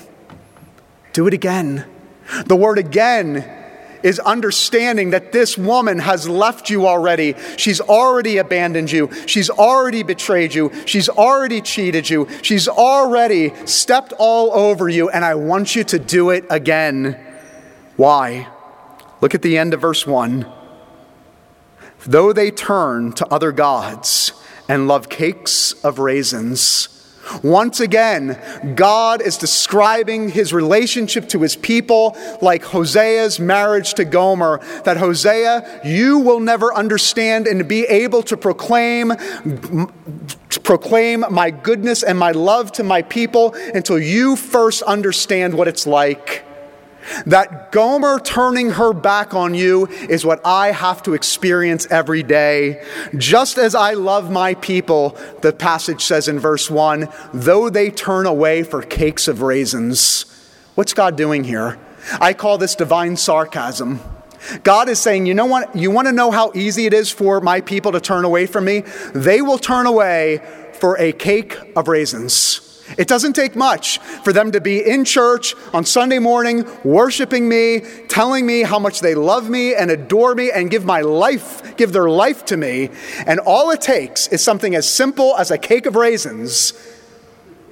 Do 1.12 1.26
it 1.26 1.34
again. 1.34 1.84
The 2.46 2.56
word 2.56 2.78
again 2.78 3.63
is 4.04 4.20
understanding 4.20 5.10
that 5.10 5.32
this 5.32 5.58
woman 5.58 5.98
has 5.98 6.28
left 6.28 6.70
you 6.70 6.86
already. 6.86 7.34
She's 7.56 7.80
already 7.80 8.36
abandoned 8.36 8.92
you. 8.92 9.10
She's 9.26 9.50
already 9.50 10.04
betrayed 10.04 10.54
you. 10.54 10.70
She's 10.84 11.08
already 11.08 11.60
cheated 11.62 12.08
you. 12.08 12.28
She's 12.42 12.68
already 12.68 13.52
stepped 13.66 14.12
all 14.18 14.52
over 14.52 14.88
you, 14.88 15.08
and 15.08 15.24
I 15.24 15.34
want 15.34 15.74
you 15.74 15.82
to 15.84 15.98
do 15.98 16.30
it 16.30 16.44
again. 16.50 17.18
Why? 17.96 18.46
Look 19.20 19.34
at 19.34 19.42
the 19.42 19.56
end 19.56 19.72
of 19.72 19.80
verse 19.80 20.06
1. 20.06 20.46
Though 22.06 22.34
they 22.34 22.50
turn 22.50 23.12
to 23.14 23.26
other 23.28 23.50
gods 23.50 24.32
and 24.68 24.86
love 24.86 25.08
cakes 25.08 25.72
of 25.82 25.98
raisins, 25.98 26.93
once 27.42 27.80
again, 27.80 28.38
God 28.74 29.22
is 29.22 29.36
describing 29.36 30.28
his 30.28 30.52
relationship 30.52 31.28
to 31.30 31.40
his 31.40 31.56
people 31.56 32.16
like 32.42 32.62
Hosea's 32.62 33.40
marriage 33.40 33.94
to 33.94 34.04
Gomer. 34.04 34.60
That 34.84 34.96
Hosea, 34.96 35.80
you 35.84 36.18
will 36.18 36.40
never 36.40 36.74
understand 36.74 37.46
and 37.46 37.68
be 37.68 37.84
able 37.84 38.22
to 38.24 38.36
proclaim, 38.36 39.10
to 39.10 40.60
proclaim 40.62 41.24
my 41.30 41.50
goodness 41.50 42.02
and 42.02 42.18
my 42.18 42.32
love 42.32 42.72
to 42.72 42.82
my 42.82 43.02
people 43.02 43.54
until 43.74 43.98
you 43.98 44.36
first 44.36 44.82
understand 44.82 45.54
what 45.54 45.68
it's 45.68 45.86
like 45.86 46.44
that 47.26 47.72
Gomer 47.72 48.18
turning 48.18 48.70
her 48.70 48.92
back 48.92 49.34
on 49.34 49.54
you 49.54 49.86
is 49.86 50.24
what 50.24 50.40
I 50.44 50.72
have 50.72 51.02
to 51.04 51.14
experience 51.14 51.86
every 51.90 52.22
day. 52.22 52.84
Just 53.16 53.58
as 53.58 53.74
I 53.74 53.92
love 53.92 54.30
my 54.30 54.54
people, 54.54 55.16
the 55.42 55.52
passage 55.52 56.02
says 56.02 56.28
in 56.28 56.38
verse 56.38 56.70
1 56.70 57.08
though 57.32 57.70
they 57.70 57.90
turn 57.90 58.26
away 58.26 58.62
for 58.62 58.82
cakes 58.82 59.28
of 59.28 59.42
raisins. 59.42 60.26
What's 60.74 60.94
God 60.94 61.16
doing 61.16 61.44
here? 61.44 61.78
I 62.20 62.32
call 62.32 62.58
this 62.58 62.74
divine 62.74 63.16
sarcasm. 63.16 64.00
God 64.62 64.88
is 64.88 64.98
saying, 64.98 65.26
you 65.26 65.34
know 65.34 65.46
what? 65.46 65.74
You 65.74 65.90
want 65.90 66.06
to 66.06 66.12
know 66.12 66.30
how 66.30 66.52
easy 66.54 66.86
it 66.86 66.92
is 66.92 67.10
for 67.10 67.40
my 67.40 67.60
people 67.60 67.92
to 67.92 68.00
turn 68.00 68.24
away 68.24 68.46
from 68.46 68.66
me? 68.66 68.80
They 69.14 69.40
will 69.40 69.58
turn 69.58 69.86
away 69.86 70.42
for 70.74 70.98
a 70.98 71.12
cake 71.12 71.56
of 71.76 71.88
raisins. 71.88 72.73
It 72.98 73.08
doesn't 73.08 73.32
take 73.32 73.56
much 73.56 73.98
for 73.98 74.32
them 74.32 74.52
to 74.52 74.60
be 74.60 74.84
in 74.84 75.04
church 75.04 75.54
on 75.72 75.84
Sunday 75.84 76.18
morning, 76.18 76.66
worshiping 76.84 77.48
me, 77.48 77.80
telling 78.08 78.46
me 78.46 78.62
how 78.62 78.78
much 78.78 79.00
they 79.00 79.14
love 79.14 79.48
me 79.48 79.74
and 79.74 79.90
adore 79.90 80.34
me 80.34 80.50
and 80.50 80.70
give 80.70 80.84
my 80.84 81.00
life, 81.00 81.76
give 81.76 81.92
their 81.92 82.08
life 82.08 82.44
to 82.46 82.56
me. 82.56 82.90
And 83.26 83.40
all 83.40 83.70
it 83.70 83.80
takes 83.80 84.28
is 84.28 84.42
something 84.42 84.74
as 84.74 84.88
simple 84.88 85.34
as 85.36 85.50
a 85.50 85.58
cake 85.58 85.86
of 85.86 85.96
raisins, 85.96 86.72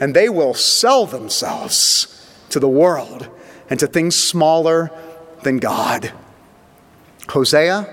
and 0.00 0.14
they 0.14 0.28
will 0.28 0.54
sell 0.54 1.06
themselves 1.06 2.08
to 2.48 2.58
the 2.58 2.68
world 2.68 3.28
and 3.70 3.78
to 3.80 3.86
things 3.86 4.16
smaller 4.16 4.90
than 5.42 5.58
God. 5.58 6.12
Hosea 7.28 7.86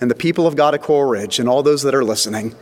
and 0.00 0.10
the 0.10 0.14
people 0.14 0.46
of 0.46 0.56
God 0.56 0.74
at 0.74 0.82
Coral 0.82 1.10
Ridge 1.10 1.38
and 1.38 1.48
all 1.48 1.62
those 1.62 1.82
that 1.82 1.94
are 1.94 2.04
listening 2.04 2.54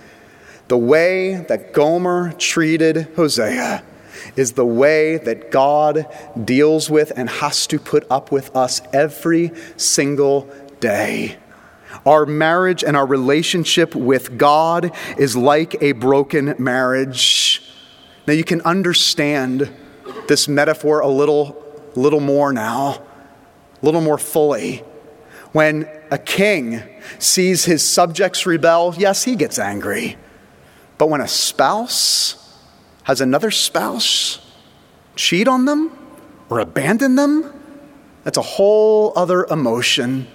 the 0.69 0.79
way 0.79 1.37
that 1.49 1.73
Gomer 1.73 2.33
treated 2.33 3.09
Hosea 3.17 3.83
is 4.37 4.53
the 4.53 4.65
way 4.65 5.19
that 5.19 5.51
God 5.51 6.07
deals 6.45 6.91
with 6.91 7.13
and 7.17 7.29
has 7.29 7.67
to 7.69 7.79
put 7.79 8.07
up 8.11 8.33
with 8.33 8.55
us 8.57 8.81
every 8.93 9.53
single 9.77 10.49
day. 10.81 11.37
Our 12.07 12.27
marriage 12.27 12.83
and 12.83 12.97
our 12.97 13.07
relationship 13.07 13.95
with 13.95 14.37
God 14.37 14.93
is 15.17 15.37
like 15.37 15.81
a 15.83 15.93
broken 15.93 16.55
marriage. 16.59 17.63
Now 18.27 18.33
you 18.33 18.45
can 18.45 18.61
understand 18.63 19.73
this 20.27 20.49
metaphor 20.49 21.01
a 21.01 21.09
little, 21.09 21.63
little 21.95 22.21
more 22.21 22.53
now, 22.53 23.03
a 23.83 23.85
little 23.85 24.01
more 24.01 24.19
fully. 24.19 24.79
When 25.53 25.89
a 26.11 26.19
king 26.19 26.83
sees 27.19 27.65
his 27.65 27.87
subjects 27.87 28.45
rebel, 28.45 28.95
yes, 28.99 29.23
he 29.23 29.37
gets 29.37 29.59
angry. 29.59 30.17
But 31.05 31.11
when 31.11 31.21
a 31.21 31.29
spouse 31.29 32.57
has 33.03 33.21
another 33.21 33.51
spouse 33.51 34.41
cheat 35.17 35.47
on 35.47 35.67
them 35.67 35.93
or 36.49 36.61
abandon 36.61 37.15
them, 37.15 37.53
that's 38.23 38.39
a 38.39 38.41
whole 38.41 39.13
other 39.15 39.45
emotion. 39.45 40.27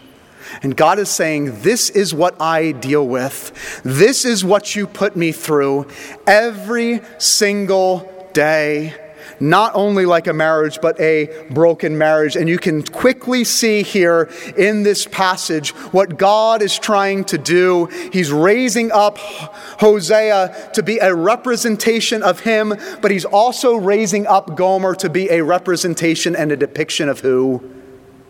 And 0.62 0.78
God 0.78 1.00
is 1.00 1.10
saying, 1.10 1.64
This 1.64 1.90
is 1.90 2.14
what 2.14 2.40
I 2.40 2.74
deal 2.74 3.08
with. 3.08 3.82
This 3.84 4.26
is 4.26 4.46
what 4.46 4.76
you 4.76 4.86
put 4.86 5.16
me 5.16 5.32
through 5.32 5.88
every 6.28 7.02
single 7.18 8.30
day 8.34 8.94
not 9.40 9.74
only 9.76 10.06
like 10.06 10.28
a 10.28 10.34
marriage, 10.34 10.80
but 10.82 11.00
a 11.00 11.30
broken 11.50 11.98
marriage. 11.98 12.36
And 12.36 12.50
you 12.50 12.58
can 12.58 12.84
quickly 12.84 13.44
see 13.44 13.84
here 13.84 14.30
in 14.58 14.84
this 14.84 15.06
passage 15.06 15.72
what 15.92 16.18
God 16.18 16.62
is 16.62 16.78
trying 16.78 17.24
to 17.26 17.38
do. 17.38 17.86
He's 18.12 18.32
raising 18.32 18.92
up 18.92 19.18
Hosea 19.18 20.72
to 20.74 20.84
be 20.84 20.98
a 21.00 21.14
representation 21.14 22.24
of 22.24 22.42
him, 22.42 22.74
but 23.02 23.12
he's 23.12 23.26
also 23.26 23.76
raising 23.76 24.28
up 24.28 24.56
Gomer 24.56 24.96
to 24.96 25.10
be 25.10 25.30
a 25.30 25.44
representation 25.44 26.36
and 26.36 26.52
a 26.52 26.58
depiction 26.58 27.10
of 27.10 27.20
who? 27.20 27.64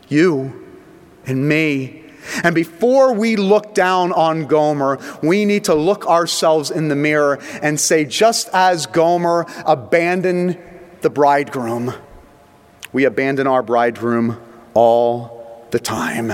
You 0.08 0.68
and 1.26 1.48
me. 1.48 2.06
And 2.44 2.54
before 2.54 3.14
we 3.14 3.36
look 3.36 3.74
down 3.74 4.12
on 4.12 4.46
Gomer, 4.46 5.00
we 5.24 5.46
need 5.46 5.66
to 5.66 5.76
look 5.76 6.06
ourselves 6.08 6.70
in 6.70 6.88
the 6.88 6.96
mirror 6.96 7.40
and 7.62 7.80
say, 7.80 8.06
just 8.06 8.50
as 8.54 8.86
Gomer 8.86 9.46
abandoned 9.66 10.58
the 11.02 11.10
bridegroom. 11.10 11.94
We 12.92 13.06
abandon 13.06 13.48
our 13.48 13.64
bridegroom 13.64 14.42
all 14.74 15.68
the 15.72 15.80
time. 15.80 16.32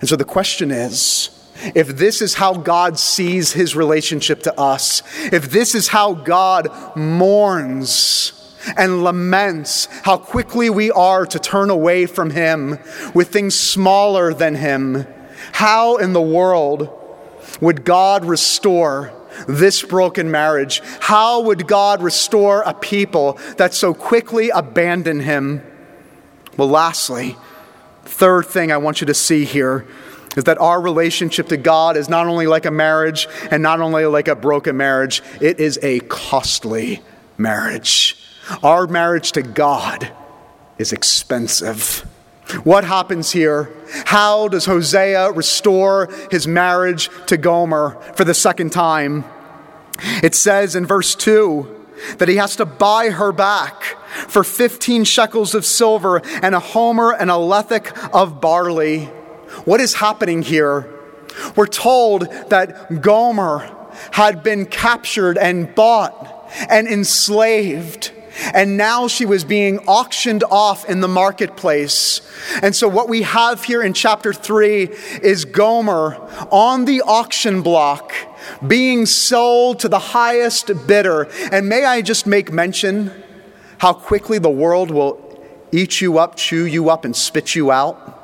And 0.00 0.08
so 0.08 0.16
the 0.16 0.24
question 0.24 0.70
is 0.70 1.38
if 1.74 1.88
this 1.88 2.20
is 2.20 2.34
how 2.34 2.54
God 2.54 2.98
sees 2.98 3.52
his 3.52 3.76
relationship 3.76 4.42
to 4.44 4.60
us, 4.60 5.02
if 5.32 5.50
this 5.50 5.74
is 5.74 5.88
how 5.88 6.14
God 6.14 6.68
mourns 6.96 8.38
and 8.76 9.02
laments 9.02 9.86
how 10.02 10.16
quickly 10.16 10.70
we 10.70 10.90
are 10.90 11.26
to 11.26 11.38
turn 11.38 11.70
away 11.70 12.06
from 12.06 12.30
him 12.30 12.78
with 13.14 13.28
things 13.28 13.58
smaller 13.58 14.32
than 14.32 14.54
him, 14.54 15.06
how 15.52 15.96
in 15.96 16.12
the 16.12 16.22
world 16.22 16.88
would 17.60 17.84
God 17.84 18.24
restore? 18.24 19.12
This 19.46 19.82
broken 19.82 20.30
marriage? 20.30 20.80
How 21.00 21.40
would 21.42 21.66
God 21.66 22.02
restore 22.02 22.62
a 22.62 22.74
people 22.74 23.38
that 23.56 23.74
so 23.74 23.94
quickly 23.94 24.50
abandon 24.50 25.20
him? 25.20 25.62
Well, 26.56 26.68
lastly, 26.68 27.36
third 28.04 28.46
thing 28.46 28.72
I 28.72 28.76
want 28.76 29.00
you 29.00 29.06
to 29.06 29.14
see 29.14 29.44
here 29.44 29.86
is 30.36 30.44
that 30.44 30.58
our 30.58 30.80
relationship 30.80 31.48
to 31.48 31.56
God 31.56 31.96
is 31.96 32.08
not 32.08 32.26
only 32.26 32.46
like 32.46 32.64
a 32.64 32.70
marriage 32.70 33.26
and 33.50 33.62
not 33.62 33.80
only 33.80 34.06
like 34.06 34.28
a 34.28 34.36
broken 34.36 34.76
marriage, 34.76 35.22
it 35.40 35.60
is 35.60 35.78
a 35.82 36.00
costly 36.00 37.02
marriage. 37.36 38.16
Our 38.62 38.86
marriage 38.86 39.32
to 39.32 39.42
God 39.42 40.10
is 40.78 40.92
expensive. 40.92 42.06
What 42.64 42.84
happens 42.84 43.32
here? 43.32 43.70
How 44.04 44.48
does 44.48 44.66
Hosea 44.66 45.32
restore 45.32 46.08
his 46.30 46.46
marriage 46.46 47.08
to 47.26 47.36
Gomer 47.36 47.96
for 48.14 48.24
the 48.24 48.34
second 48.34 48.72
time? 48.72 49.24
It 50.22 50.34
says 50.34 50.74
in 50.74 50.86
verse 50.86 51.14
2 51.14 51.80
that 52.18 52.28
he 52.28 52.36
has 52.36 52.56
to 52.56 52.66
buy 52.66 53.10
her 53.10 53.32
back 53.32 53.82
for 54.28 54.44
15 54.44 55.04
shekels 55.04 55.54
of 55.54 55.64
silver 55.64 56.20
and 56.42 56.54
a 56.54 56.60
homer 56.60 57.12
and 57.12 57.30
a 57.30 57.34
lethek 57.34 58.10
of 58.12 58.40
barley. 58.40 59.04
What 59.64 59.80
is 59.80 59.94
happening 59.94 60.42
here? 60.42 60.88
We're 61.56 61.66
told 61.66 62.22
that 62.50 63.00
Gomer 63.00 63.70
had 64.12 64.42
been 64.42 64.66
captured 64.66 65.38
and 65.38 65.74
bought 65.74 66.50
and 66.68 66.86
enslaved. 66.88 68.12
And 68.54 68.78
now 68.78 69.08
she 69.08 69.26
was 69.26 69.44
being 69.44 69.78
auctioned 69.80 70.42
off 70.44 70.88
in 70.88 71.00
the 71.00 71.08
marketplace. 71.08 72.22
And 72.62 72.74
so, 72.74 72.88
what 72.88 73.08
we 73.08 73.22
have 73.22 73.62
here 73.64 73.82
in 73.82 73.92
chapter 73.92 74.32
3 74.32 74.84
is 75.22 75.44
Gomer 75.44 76.16
on 76.50 76.86
the 76.86 77.02
auction 77.02 77.60
block 77.60 78.14
being 78.66 79.06
sold 79.06 79.80
to 79.80 79.88
the 79.88 79.98
highest 79.98 80.70
bidder. 80.86 81.28
And 81.50 81.68
may 81.68 81.84
I 81.84 82.02
just 82.02 82.26
make 82.26 82.52
mention 82.52 83.10
how 83.78 83.92
quickly 83.92 84.38
the 84.38 84.50
world 84.50 84.90
will 84.90 85.18
eat 85.72 86.00
you 86.00 86.18
up, 86.18 86.36
chew 86.36 86.64
you 86.64 86.90
up, 86.90 87.04
and 87.04 87.16
spit 87.16 87.54
you 87.54 87.70
out? 87.70 88.20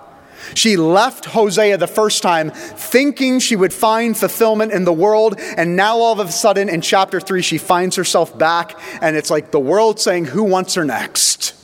She 0.54 0.76
left 0.76 1.26
Hosea 1.26 1.76
the 1.78 1.86
first 1.86 2.22
time 2.22 2.50
thinking 2.50 3.38
she 3.38 3.56
would 3.56 3.72
find 3.72 4.16
fulfillment 4.16 4.72
in 4.72 4.84
the 4.84 4.92
world, 4.92 5.38
and 5.56 5.76
now 5.76 5.98
all 5.98 6.18
of 6.18 6.26
a 6.26 6.32
sudden 6.32 6.68
in 6.68 6.80
chapter 6.80 7.20
3, 7.20 7.42
she 7.42 7.58
finds 7.58 7.96
herself 7.96 8.36
back, 8.38 8.78
and 9.02 9.16
it's 9.16 9.30
like 9.30 9.50
the 9.50 9.60
world 9.60 10.00
saying, 10.00 10.26
Who 10.26 10.44
wants 10.44 10.74
her 10.74 10.84
next? 10.84 11.54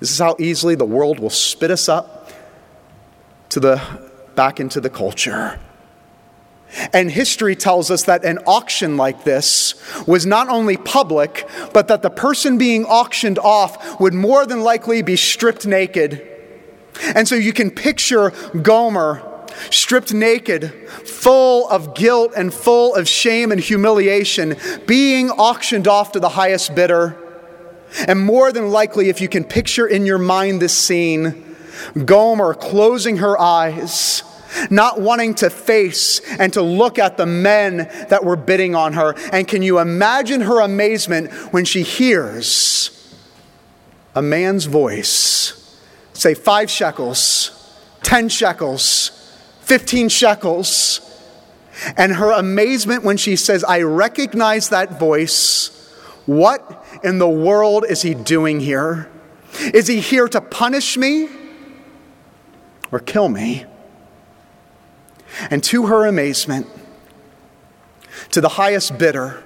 This 0.00 0.10
is 0.10 0.18
how 0.18 0.36
easily 0.38 0.74
the 0.74 0.84
world 0.84 1.20
will 1.20 1.30
spit 1.30 1.70
us 1.70 1.88
up 1.88 2.30
to 3.50 3.60
the, 3.60 4.10
back 4.34 4.58
into 4.58 4.80
the 4.80 4.90
culture. 4.90 5.60
And 6.92 7.10
history 7.10 7.54
tells 7.54 7.90
us 7.90 8.04
that 8.04 8.24
an 8.24 8.38
auction 8.46 8.96
like 8.96 9.24
this 9.24 9.74
was 10.06 10.24
not 10.24 10.48
only 10.48 10.76
public, 10.76 11.46
but 11.72 11.88
that 11.88 12.02
the 12.02 12.10
person 12.10 12.56
being 12.56 12.84
auctioned 12.84 13.38
off 13.38 14.00
would 14.00 14.14
more 14.14 14.46
than 14.46 14.62
likely 14.62 15.02
be 15.02 15.16
stripped 15.16 15.66
naked 15.66 16.28
and 17.14 17.26
so 17.26 17.34
you 17.34 17.52
can 17.52 17.70
picture 17.70 18.30
Gomer 18.60 19.28
stripped 19.70 20.12
naked, 20.12 20.72
full 21.06 21.68
of 21.68 21.94
guilt 21.94 22.32
and 22.36 22.52
full 22.52 22.94
of 22.94 23.08
shame 23.08 23.52
and 23.52 23.60
humiliation, 23.60 24.56
being 24.86 25.30
auctioned 25.30 25.86
off 25.86 26.12
to 26.12 26.20
the 26.20 26.30
highest 26.30 26.74
bidder. 26.74 27.16
And 28.08 28.20
more 28.20 28.52
than 28.52 28.70
likely, 28.70 29.08
if 29.08 29.20
you 29.20 29.28
can 29.28 29.44
picture 29.44 29.86
in 29.86 30.06
your 30.06 30.18
mind 30.18 30.62
this 30.62 30.76
scene, 30.76 31.56
Gomer 32.04 32.54
closing 32.54 33.18
her 33.18 33.38
eyes, 33.38 34.22
not 34.70 35.00
wanting 35.00 35.34
to 35.36 35.50
face 35.50 36.20
and 36.38 36.52
to 36.52 36.62
look 36.62 36.98
at 36.98 37.16
the 37.16 37.26
men 37.26 37.88
that 38.08 38.24
were 38.24 38.36
bidding 38.36 38.74
on 38.74 38.92
her. 38.94 39.14
And 39.32 39.46
can 39.46 39.62
you 39.62 39.78
imagine 39.78 40.42
her 40.42 40.60
amazement 40.60 41.32
when 41.52 41.64
she 41.64 41.82
hears 41.82 42.88
a 44.14 44.22
man's 44.22 44.66
voice? 44.66 45.58
say 46.22 46.34
five 46.34 46.70
shekels, 46.70 47.50
10 48.02 48.28
shekels, 48.28 49.10
15 49.62 50.08
shekels. 50.08 51.08
And 51.96 52.12
her 52.12 52.32
amazement 52.32 53.02
when 53.02 53.16
she 53.16 53.34
says, 53.34 53.64
I 53.64 53.82
recognize 53.82 54.68
that 54.68 54.98
voice. 54.98 55.68
What 56.26 56.84
in 57.02 57.18
the 57.18 57.28
world 57.28 57.84
is 57.88 58.02
he 58.02 58.14
doing 58.14 58.60
here? 58.60 59.10
Is 59.74 59.88
he 59.88 60.00
here 60.00 60.28
to 60.28 60.40
punish 60.40 60.96
me 60.96 61.28
or 62.92 63.00
kill 63.00 63.28
me? 63.28 63.66
And 65.50 65.62
to 65.64 65.86
her 65.86 66.06
amazement, 66.06 66.66
to 68.30 68.40
the 68.40 68.50
highest 68.50 68.98
bidder 68.98 69.42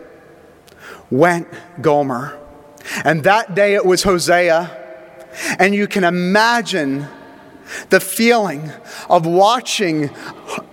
went 1.11 1.49
Gomer. 1.81 2.39
And 3.05 3.25
that 3.25 3.55
day 3.55 3.75
it 3.75 3.85
was 3.85 4.03
Hosea 4.03 4.85
and 5.59 5.75
you 5.75 5.87
can 5.87 6.05
imagine 6.05 7.07
the 7.91 7.99
feeling 7.99 8.71
of 9.11 9.27
watching 9.27 10.09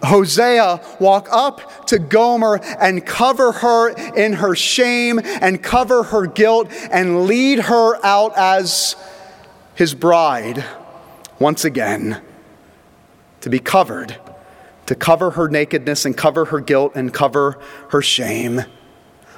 Hosea 0.04 0.80
walk 1.00 1.28
up 1.32 1.88
to 1.88 1.98
Gomer 1.98 2.60
and 2.80 3.06
cover 3.06 3.52
her 3.52 3.90
in 4.16 4.34
her 4.34 4.56
shame 4.56 5.20
and 5.24 5.62
cover 5.62 6.04
her 6.04 6.28
guilt 6.28 6.72
and 6.92 7.26
lead 7.26 7.60
her 7.60 8.04
out 8.06 8.34
as 8.38 8.96
his 9.74 9.96
bride 9.96 10.64
once 11.40 11.66
again 11.66 12.22
to 13.42 13.50
be 13.50 13.60
covered, 13.60 14.18
to 14.86 14.96
cover 14.96 15.32
her 15.32 15.48
nakedness 15.48 16.06
and 16.06 16.16
cover 16.16 16.46
her 16.46 16.60
guilt 16.60 16.94
and 16.96 17.14
cover 17.14 17.60
her 17.90 18.02
shame. 18.02 18.62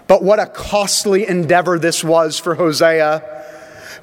But 0.07 0.23
what 0.23 0.39
a 0.39 0.45
costly 0.45 1.27
endeavor 1.27 1.79
this 1.79 2.03
was 2.03 2.39
for 2.39 2.55
Hosea 2.55 3.35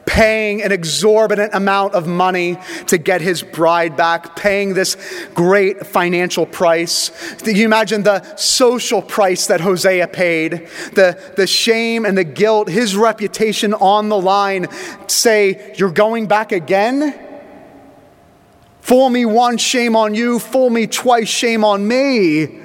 paying 0.06 0.62
an 0.62 0.72
exorbitant 0.72 1.54
amount 1.54 1.94
of 1.94 2.06
money 2.06 2.58
to 2.86 2.98
get 2.98 3.20
his 3.20 3.42
bride 3.42 3.96
back, 3.96 4.36
paying 4.36 4.74
this 4.74 4.96
great 5.34 5.86
financial 5.86 6.46
price. 6.46 7.10
Can 7.36 7.56
you 7.56 7.64
imagine 7.64 8.02
the 8.02 8.36
social 8.36 9.02
price 9.02 9.46
that 9.46 9.60
Hosea 9.60 10.08
paid, 10.08 10.68
the, 10.94 11.18
the 11.36 11.46
shame 11.46 12.04
and 12.04 12.16
the 12.16 12.24
guilt, 12.24 12.68
his 12.68 12.96
reputation 12.96 13.74
on 13.74 14.08
the 14.08 14.18
line? 14.18 14.66
Say, 15.06 15.74
You're 15.76 15.92
going 15.92 16.26
back 16.26 16.52
again? 16.52 17.31
Fool 18.82 19.08
me 19.08 19.24
once, 19.24 19.62
shame 19.62 19.96
on 19.96 20.14
you. 20.14 20.38
Fool 20.38 20.68
me 20.68 20.86
twice, 20.86 21.28
shame 21.28 21.64
on 21.64 21.88
me 21.88 22.60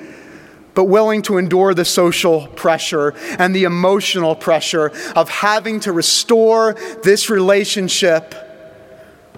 but 0.77 0.83
willing 0.83 1.23
to 1.23 1.39
endure 1.39 1.73
the 1.73 1.83
social 1.83 2.45
pressure 2.49 3.15
and 3.39 3.55
the 3.55 3.63
emotional 3.63 4.35
pressure 4.35 4.91
of 5.15 5.27
having 5.27 5.79
to 5.79 5.91
restore 5.91 6.73
this 7.01 7.31
relationship 7.31 8.35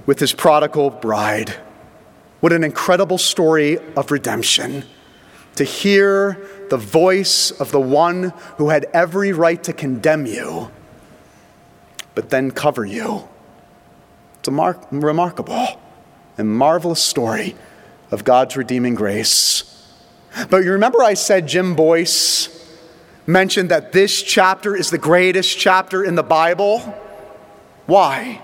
with 0.06 0.20
his 0.20 0.34
prodigal 0.34 0.90
bride. 0.90 1.52
What 2.42 2.52
an 2.52 2.66
incredible 2.66 3.18
story 3.18 3.78
of 3.96 4.12
redemption. 4.12 4.84
To 5.56 5.64
hear 5.64 6.46
the 6.70 6.76
voice 6.76 7.52
of 7.52 7.72
the 7.72 7.80
one 7.80 8.34
who 8.58 8.68
had 8.68 8.88
every 8.92 9.32
right 9.32 9.64
to 9.64 9.72
condemn 9.72 10.26
you, 10.26 10.70
but 12.16 12.32
then 12.32 12.52
cover 12.52 12.84
you. 12.84 13.30
It's 14.40 14.50
mar- 14.50 14.86
remarkable 14.92 15.79
and 16.40 16.50
marvelous 16.50 17.04
story 17.04 17.56
of 18.12 18.24
God's 18.24 18.58
redeeming 18.58 18.96
grace. 18.96 19.64
But 20.50 20.64
you 20.64 20.72
remember 20.72 21.04
I 21.04 21.14
said 21.14 21.48
Jim 21.48 21.76
Boice 21.76 22.56
mentioned 23.28 23.70
that 23.70 23.92
this 23.92 24.24
chapter 24.24 24.76
is 24.76 24.90
the 24.90 24.98
greatest 24.98 25.58
chapter 25.60 26.04
in 26.04 26.16
the 26.16 26.24
Bible? 26.24 26.80
Why? 27.86 28.42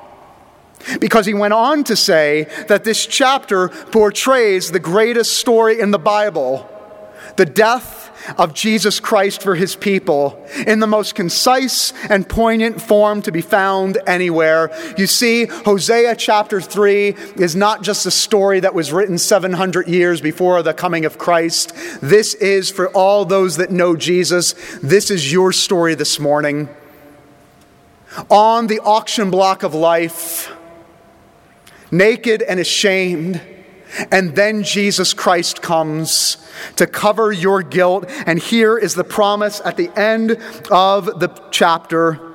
Because 1.00 1.26
he 1.26 1.34
went 1.34 1.54
on 1.54 1.84
to 1.86 1.96
say 1.96 2.48
that 2.68 2.84
this 2.84 3.06
chapter 3.06 3.70
portrays 3.70 4.72
the 4.72 4.80
greatest 4.80 5.38
story 5.38 5.80
in 5.80 5.92
the 5.92 6.00
Bible 6.00 6.70
the 7.38 7.46
death 7.46 7.95
of 8.38 8.54
Jesus 8.54 9.00
Christ 9.00 9.42
for 9.42 9.56
his 9.56 9.76
people 9.76 10.46
in 10.66 10.80
the 10.80 10.88
most 10.88 11.16
concise 11.16 11.94
and 12.10 12.28
poignant 12.28 12.82
form 12.82 13.22
to 13.24 13.32
be 13.32 13.42
found 13.42 13.98
anywhere. 14.08 14.72
You 14.98 15.08
see, 15.08 15.46
Hosea 15.46 16.16
chapter 16.16 16.62
3 16.62 17.16
is 17.38 17.56
not 17.56 17.82
just 17.82 18.06
a 18.06 18.12
story 18.12 18.60
that 18.60 18.74
was 18.74 18.92
written 18.92 19.18
700 19.18 19.88
years 19.88 20.22
before 20.22 20.62
the 20.64 20.74
coming 20.74 21.06
of 21.06 21.18
Christ. 21.18 21.74
This 22.02 22.34
is 22.36 22.70
for 22.70 22.90
all 22.90 23.26
those 23.26 23.58
that 23.58 23.72
know 23.72 23.96
Jesus. 23.96 24.54
This 24.82 25.12
is 25.12 25.32
your 25.32 25.52
story 25.52 25.96
this 25.96 26.20
morning. 26.20 26.70
On 28.30 28.68
the 28.68 28.80
auction 28.80 29.30
block 29.30 29.64
of 29.64 29.74
life, 29.74 30.54
naked 31.92 32.42
and 32.42 32.60
ashamed, 32.60 33.42
and 34.12 34.36
then 34.36 34.64
Jesus 34.64 35.14
Christ 35.14 35.62
comes 35.62 36.38
to 36.76 36.88
cover 36.88 37.32
your 37.32 37.62
guilt. 37.62 38.06
And 38.26 38.40
here 38.40 38.78
is 38.78 38.96
the 38.96 39.04
promise 39.04 39.62
at 39.64 39.78
the 39.78 39.90
end 40.00 40.32
of 40.72 41.06
the 41.20 41.30
chapter 41.52 42.35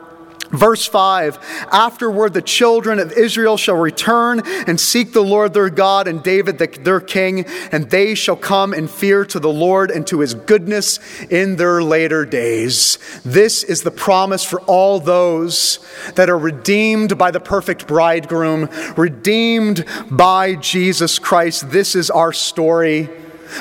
Verse 0.50 0.86
5 0.86 1.68
Afterward, 1.70 2.34
the 2.34 2.42
children 2.42 2.98
of 2.98 3.12
Israel 3.12 3.56
shall 3.56 3.76
return 3.76 4.42
and 4.66 4.80
seek 4.80 5.12
the 5.12 5.22
Lord 5.22 5.54
their 5.54 5.70
God 5.70 6.08
and 6.08 6.22
David 6.22 6.58
the, 6.58 6.66
their 6.66 7.00
king, 7.00 7.44
and 7.70 7.88
they 7.90 8.14
shall 8.14 8.36
come 8.36 8.74
in 8.74 8.88
fear 8.88 9.24
to 9.26 9.38
the 9.38 9.52
Lord 9.52 9.90
and 9.90 10.06
to 10.08 10.20
his 10.20 10.34
goodness 10.34 10.98
in 11.30 11.56
their 11.56 11.82
later 11.82 12.24
days. 12.24 12.98
This 13.24 13.62
is 13.62 13.82
the 13.82 13.90
promise 13.90 14.44
for 14.44 14.60
all 14.62 14.98
those 14.98 15.78
that 16.16 16.28
are 16.28 16.38
redeemed 16.38 17.16
by 17.16 17.30
the 17.30 17.40
perfect 17.40 17.86
bridegroom, 17.86 18.68
redeemed 18.96 19.84
by 20.10 20.56
Jesus 20.56 21.18
Christ. 21.18 21.70
This 21.70 21.94
is 21.94 22.10
our 22.10 22.32
story. 22.32 23.08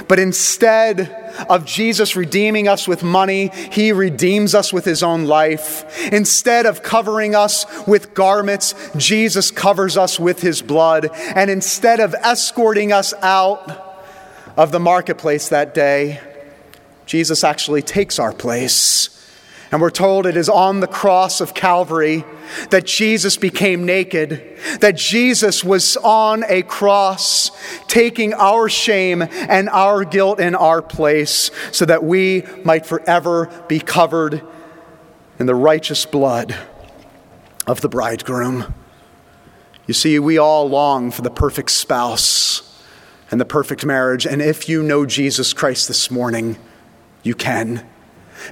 But 0.07 0.19
instead 0.19 1.18
of 1.47 1.65
Jesus 1.65 2.15
redeeming 2.15 2.67
us 2.67 2.87
with 2.87 3.03
money, 3.03 3.49
he 3.71 3.91
redeems 3.91 4.55
us 4.55 4.73
with 4.73 4.85
his 4.85 5.03
own 5.03 5.25
life. 5.25 6.11
Instead 6.11 6.65
of 6.65 6.83
covering 6.83 7.35
us 7.35 7.65
with 7.87 8.13
garments, 8.13 8.73
Jesus 8.97 9.51
covers 9.51 9.97
us 9.97 10.19
with 10.19 10.41
his 10.41 10.61
blood. 10.61 11.09
And 11.13 11.49
instead 11.49 11.99
of 11.99 12.13
escorting 12.15 12.91
us 12.91 13.13
out 13.21 13.85
of 14.57 14.71
the 14.71 14.79
marketplace 14.79 15.49
that 15.49 15.73
day, 15.73 16.19
Jesus 17.05 17.43
actually 17.43 17.81
takes 17.81 18.19
our 18.19 18.33
place 18.33 19.18
And 19.71 19.81
we're 19.81 19.91
told 19.91 20.25
it 20.25 20.35
is 20.35 20.49
on 20.49 20.79
the 20.79 20.87
cross 20.87 21.41
of 21.41 21.53
Calvary 21.53 22.25
that 22.71 22.85
Jesus 22.85 23.37
became 23.37 23.85
naked, 23.85 24.57
that 24.79 24.97
Jesus 24.97 25.63
was 25.63 25.95
on 25.97 26.43
a 26.47 26.63
cross 26.63 27.51
taking 27.87 28.33
our 28.33 28.67
shame 28.67 29.21
and 29.21 29.69
our 29.69 30.03
guilt 30.05 30.39
in 30.39 30.55
our 30.55 30.81
place 30.81 31.51
so 31.71 31.85
that 31.85 32.03
we 32.03 32.43
might 32.63 32.87
forever 32.87 33.47
be 33.67 33.79
covered 33.79 34.41
in 35.37 35.45
the 35.45 35.55
righteous 35.55 36.05
blood 36.05 36.55
of 37.67 37.81
the 37.81 37.89
bridegroom. 37.89 38.73
You 39.85 39.93
see, 39.93 40.17
we 40.17 40.39
all 40.39 40.67
long 40.67 41.11
for 41.11 41.21
the 41.21 41.29
perfect 41.29 41.69
spouse 41.69 42.83
and 43.29 43.39
the 43.39 43.45
perfect 43.45 43.85
marriage. 43.85 44.25
And 44.25 44.41
if 44.41 44.67
you 44.67 44.81
know 44.81 45.05
Jesus 45.05 45.53
Christ 45.53 45.87
this 45.87 46.09
morning, 46.09 46.57
you 47.21 47.35
can 47.35 47.87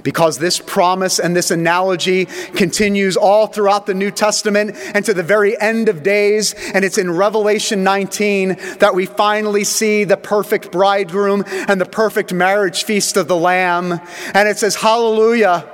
because 0.02 0.38
this 0.38 0.60
promise 0.60 1.18
and 1.18 1.34
this 1.36 1.50
analogy 1.50 2.26
continues 2.54 3.16
all 3.16 3.46
throughout 3.46 3.86
the 3.86 3.94
New 3.94 4.10
Testament 4.10 4.76
and 4.94 5.04
to 5.04 5.14
the 5.14 5.22
very 5.22 5.58
end 5.60 5.88
of 5.88 6.02
days. 6.02 6.54
And 6.74 6.84
it's 6.84 6.98
in 6.98 7.10
Revelation 7.10 7.82
19 7.84 8.56
that 8.78 8.94
we 8.94 9.06
finally 9.06 9.64
see 9.64 10.04
the 10.04 10.16
perfect 10.16 10.72
bridegroom 10.72 11.44
and 11.46 11.80
the 11.80 11.86
perfect 11.86 12.32
marriage 12.32 12.84
feast 12.84 13.16
of 13.16 13.28
the 13.28 13.36
Lamb. 13.36 14.00
And 14.34 14.48
it 14.48 14.58
says, 14.58 14.76
Hallelujah. 14.76 15.68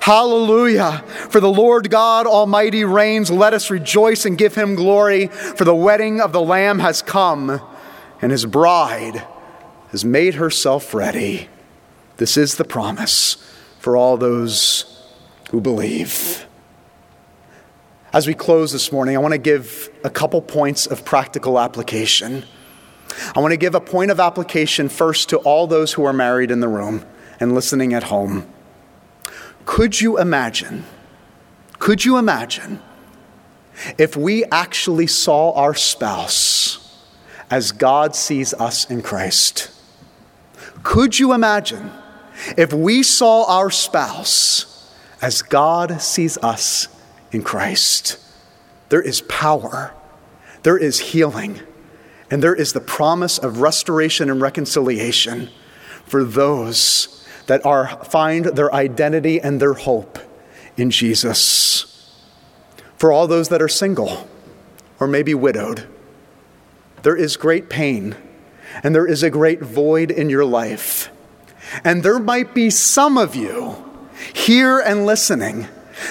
Hallelujah. 0.00 1.02
For 1.30 1.40
the 1.40 1.50
Lord 1.50 1.90
God 1.90 2.26
Almighty 2.26 2.84
reigns. 2.84 3.30
Let 3.30 3.54
us 3.54 3.70
rejoice 3.70 4.24
and 4.24 4.38
give 4.38 4.54
him 4.54 4.74
glory. 4.74 5.26
For 5.26 5.64
the 5.64 5.74
wedding 5.74 6.20
of 6.20 6.32
the 6.32 6.40
Lamb 6.40 6.80
has 6.80 7.02
come, 7.02 7.60
and 8.20 8.30
his 8.30 8.46
bride 8.46 9.26
has 9.90 10.04
made 10.04 10.34
herself 10.34 10.92
ready. 10.92 11.48
This 12.18 12.36
is 12.36 12.56
the 12.56 12.64
promise 12.64 13.36
for 13.86 13.96
all 13.96 14.16
those 14.16 15.00
who 15.52 15.60
believe. 15.60 16.44
As 18.12 18.26
we 18.26 18.34
close 18.34 18.72
this 18.72 18.90
morning, 18.90 19.14
I 19.14 19.20
want 19.20 19.30
to 19.30 19.38
give 19.38 19.90
a 20.02 20.10
couple 20.10 20.42
points 20.42 20.88
of 20.88 21.04
practical 21.04 21.56
application. 21.56 22.44
I 23.36 23.38
want 23.38 23.52
to 23.52 23.56
give 23.56 23.76
a 23.76 23.80
point 23.80 24.10
of 24.10 24.18
application 24.18 24.88
first 24.88 25.28
to 25.28 25.36
all 25.36 25.68
those 25.68 25.92
who 25.92 26.04
are 26.04 26.12
married 26.12 26.50
in 26.50 26.58
the 26.58 26.66
room 26.66 27.06
and 27.38 27.54
listening 27.54 27.94
at 27.94 28.02
home. 28.02 28.52
Could 29.66 30.00
you 30.00 30.18
imagine? 30.18 30.84
Could 31.78 32.04
you 32.04 32.16
imagine 32.16 32.82
if 33.98 34.16
we 34.16 34.44
actually 34.46 35.06
saw 35.06 35.52
our 35.52 35.76
spouse 35.76 37.04
as 37.52 37.70
God 37.70 38.16
sees 38.16 38.52
us 38.54 38.90
in 38.90 39.00
Christ? 39.00 39.70
Could 40.82 41.20
you 41.20 41.32
imagine 41.32 41.92
if 42.56 42.72
we 42.72 43.02
saw 43.02 43.44
our 43.44 43.70
spouse 43.70 44.92
as 45.22 45.42
God 45.42 46.00
sees 46.00 46.38
us 46.38 46.88
in 47.32 47.42
Christ, 47.42 48.18
there 48.88 49.02
is 49.02 49.22
power, 49.22 49.94
there 50.62 50.78
is 50.78 50.98
healing, 51.00 51.60
and 52.30 52.42
there 52.42 52.54
is 52.54 52.72
the 52.72 52.80
promise 52.80 53.38
of 53.38 53.60
restoration 53.60 54.30
and 54.30 54.40
reconciliation 54.40 55.50
for 56.04 56.24
those 56.24 57.24
that 57.46 57.64
are, 57.64 58.04
find 58.04 58.46
their 58.46 58.72
identity 58.74 59.40
and 59.40 59.60
their 59.60 59.74
hope 59.74 60.18
in 60.76 60.90
Jesus. 60.90 62.12
For 62.96 63.12
all 63.12 63.26
those 63.26 63.48
that 63.48 63.62
are 63.62 63.68
single 63.68 64.28
or 64.98 65.06
maybe 65.06 65.34
widowed, 65.34 65.86
there 67.02 67.16
is 67.16 67.36
great 67.36 67.68
pain 67.68 68.16
and 68.82 68.94
there 68.94 69.06
is 69.06 69.22
a 69.22 69.30
great 69.30 69.60
void 69.60 70.10
in 70.10 70.28
your 70.28 70.44
life. 70.44 71.10
And 71.84 72.02
there 72.02 72.18
might 72.18 72.54
be 72.54 72.70
some 72.70 73.18
of 73.18 73.34
you 73.34 73.84
here 74.34 74.78
and 74.80 75.06
listening 75.06 75.68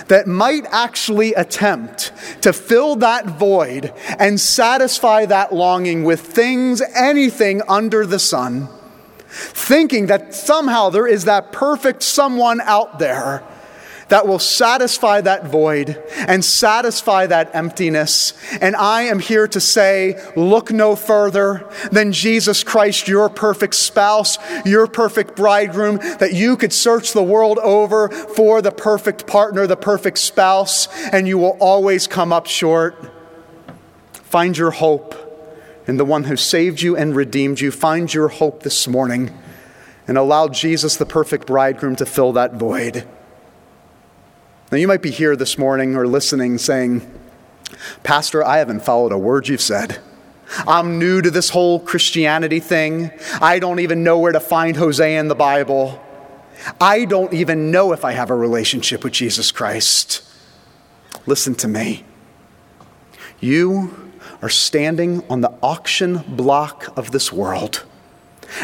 that 0.07 0.27
might 0.27 0.65
actually 0.71 1.33
attempt 1.33 2.11
to 2.41 2.51
fill 2.51 2.95
that 2.97 3.25
void 3.25 3.93
and 4.17 4.39
satisfy 4.39 5.25
that 5.25 5.53
longing 5.53 6.03
with 6.03 6.21
things, 6.21 6.81
anything 6.95 7.61
under 7.67 8.05
the 8.05 8.19
sun, 8.19 8.67
thinking 9.27 10.07
that 10.07 10.33
somehow 10.33 10.89
there 10.89 11.07
is 11.07 11.25
that 11.25 11.51
perfect 11.51 12.03
someone 12.03 12.61
out 12.61 12.99
there 12.99 13.43
that 14.09 14.27
will 14.27 14.39
satisfy 14.39 15.21
that 15.21 15.47
void 15.47 16.01
and 16.15 16.45
satisfy 16.45 17.25
that 17.25 17.53
emptiness. 17.55 18.33
And 18.61 18.75
I 18.75 19.03
am 19.03 19.19
here 19.19 19.47
to 19.47 19.59
say, 19.59 20.21
look 20.35 20.71
no 20.71 20.95
further 20.95 21.67
than 21.91 22.11
Jesus 22.11 22.63
Christ, 22.63 23.07
your 23.07 23.29
perfect 23.29 23.75
spouse, 23.75 24.37
your 24.65 24.87
perfect 24.87 25.35
bridegroom, 25.35 25.97
that 26.19 26.33
you 26.33 26.55
could 26.55 26.73
search 26.73 27.13
the 27.13 27.23
world 27.23 27.57
over 27.59 28.09
for 28.09 28.61
the 28.61 28.71
perfect 28.71 29.25
partner, 29.25 29.65
the 29.65 29.75
perfect 29.75 30.19
spouse, 30.19 30.87
and 31.11 31.27
you 31.27 31.37
will 31.37 31.57
always 31.59 32.07
come 32.07 32.31
up 32.31 32.45
short. 32.45 32.95
Find 34.13 34.57
your 34.57 34.71
hope 34.71 35.15
in 35.87 35.97
the 35.97 36.05
one 36.05 36.25
who 36.25 36.35
saved 36.35 36.81
you 36.81 36.95
and 36.95 37.15
redeemed 37.15 37.59
you. 37.59 37.71
Find 37.71 38.13
your 38.13 38.27
hope 38.27 38.63
this 38.63 38.87
morning 38.87 39.35
and 40.07 40.17
allow 40.17 40.47
Jesus, 40.47 40.97
the 40.97 41.05
perfect 41.05 41.47
bridegroom, 41.47 41.95
to 41.95 42.05
fill 42.05 42.33
that 42.33 42.53
void. 42.53 43.07
Now, 44.71 44.79
you 44.79 44.87
might 44.87 45.03
be 45.03 45.11
here 45.11 45.35
this 45.35 45.59
morning 45.59 45.95
or 45.95 46.07
listening 46.07 46.57
saying, 46.57 47.07
Pastor, 48.01 48.43
I 48.43 48.57
haven't 48.57 48.83
followed 48.83 49.11
a 49.11 49.17
word 49.17 49.47
you've 49.47 49.61
said. 49.61 49.99
I'm 50.67 50.97
new 50.97 51.21
to 51.21 51.29
this 51.29 51.49
whole 51.49 51.79
Christianity 51.79 52.59
thing. 52.59 53.11
I 53.39 53.59
don't 53.59 53.79
even 53.79 54.03
know 54.03 54.17
where 54.17 54.31
to 54.31 54.39
find 54.39 54.75
Hosea 54.75 55.19
in 55.19 55.27
the 55.27 55.35
Bible. 55.35 56.01
I 56.81 57.05
don't 57.05 57.31
even 57.31 57.69
know 57.69 57.93
if 57.93 58.03
I 58.03 58.13
have 58.13 58.31
a 58.31 58.35
relationship 58.35 59.03
with 59.03 59.13
Jesus 59.13 59.51
Christ. 59.51 60.23
Listen 61.27 61.53
to 61.55 61.67
me. 61.67 62.03
You 63.39 64.11
are 64.41 64.49
standing 64.49 65.23
on 65.29 65.41
the 65.41 65.53
auction 65.61 66.23
block 66.27 66.91
of 66.97 67.11
this 67.11 67.31
world, 67.31 67.83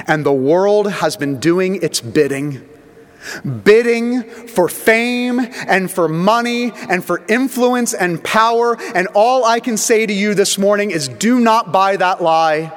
and 0.08 0.26
the 0.26 0.34
world 0.34 0.92
has 0.92 1.16
been 1.16 1.40
doing 1.40 1.82
its 1.84 2.02
bidding 2.02 2.68
bidding 3.64 4.24
for 4.24 4.68
fame 4.68 5.40
and 5.68 5.90
for 5.90 6.08
money 6.08 6.72
and 6.90 7.04
for 7.04 7.24
influence 7.28 7.94
and 7.94 8.24
power. 8.24 8.78
And 8.96 9.08
all 9.14 9.46
I 9.46 9.60
can 9.60 9.78
say 9.78 10.06
to 10.06 10.14
you 10.14 10.34
this 10.34 10.58
morning 10.58 10.92
is 10.92 11.08
do 11.08 11.40
not 11.40 11.72
buy 11.72 11.98
that 11.98 12.22
lie. 12.22 12.74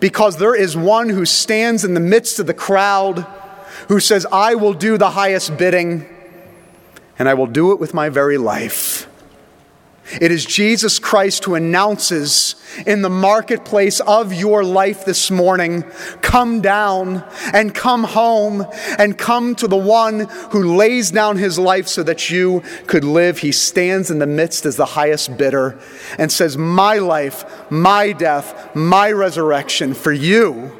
Because 0.00 0.36
there 0.36 0.54
is 0.54 0.76
one 0.76 1.08
who 1.08 1.24
stands 1.24 1.84
in 1.84 1.94
the 1.94 2.00
midst 2.00 2.38
of 2.38 2.46
the 2.46 2.54
crowd 2.54 3.26
who 3.88 3.98
says, 3.98 4.26
I 4.30 4.54
will 4.54 4.74
do 4.74 4.96
the 4.96 5.10
highest 5.10 5.56
bidding 5.56 6.06
and 7.18 7.28
I 7.28 7.34
will 7.34 7.46
do 7.46 7.72
it 7.72 7.80
with 7.80 7.94
my 7.94 8.08
very 8.08 8.38
life. 8.38 9.08
It 10.20 10.30
is 10.30 10.44
Jesus 10.44 10.98
Christ 10.98 11.44
who 11.44 11.54
announces 11.54 12.56
in 12.86 13.02
the 13.02 13.10
marketplace 13.10 14.00
of 14.00 14.32
your 14.32 14.64
life 14.64 15.04
this 15.04 15.30
morning 15.30 15.82
come 16.20 16.60
down 16.60 17.24
and 17.52 17.74
come 17.74 18.04
home 18.04 18.66
and 18.98 19.16
come 19.16 19.54
to 19.56 19.68
the 19.68 19.76
one 19.76 20.28
who 20.50 20.76
lays 20.76 21.10
down 21.10 21.36
his 21.36 21.58
life 21.58 21.88
so 21.88 22.02
that 22.02 22.30
you 22.30 22.62
could 22.86 23.04
live. 23.04 23.38
He 23.38 23.52
stands 23.52 24.10
in 24.10 24.18
the 24.18 24.26
midst 24.26 24.66
as 24.66 24.76
the 24.76 24.84
highest 24.86 25.36
bidder 25.36 25.78
and 26.18 26.30
says, 26.30 26.56
My 26.56 26.98
life, 26.98 27.70
my 27.70 28.12
death, 28.12 28.74
my 28.74 29.10
resurrection 29.12 29.94
for 29.94 30.12
you. 30.12 30.78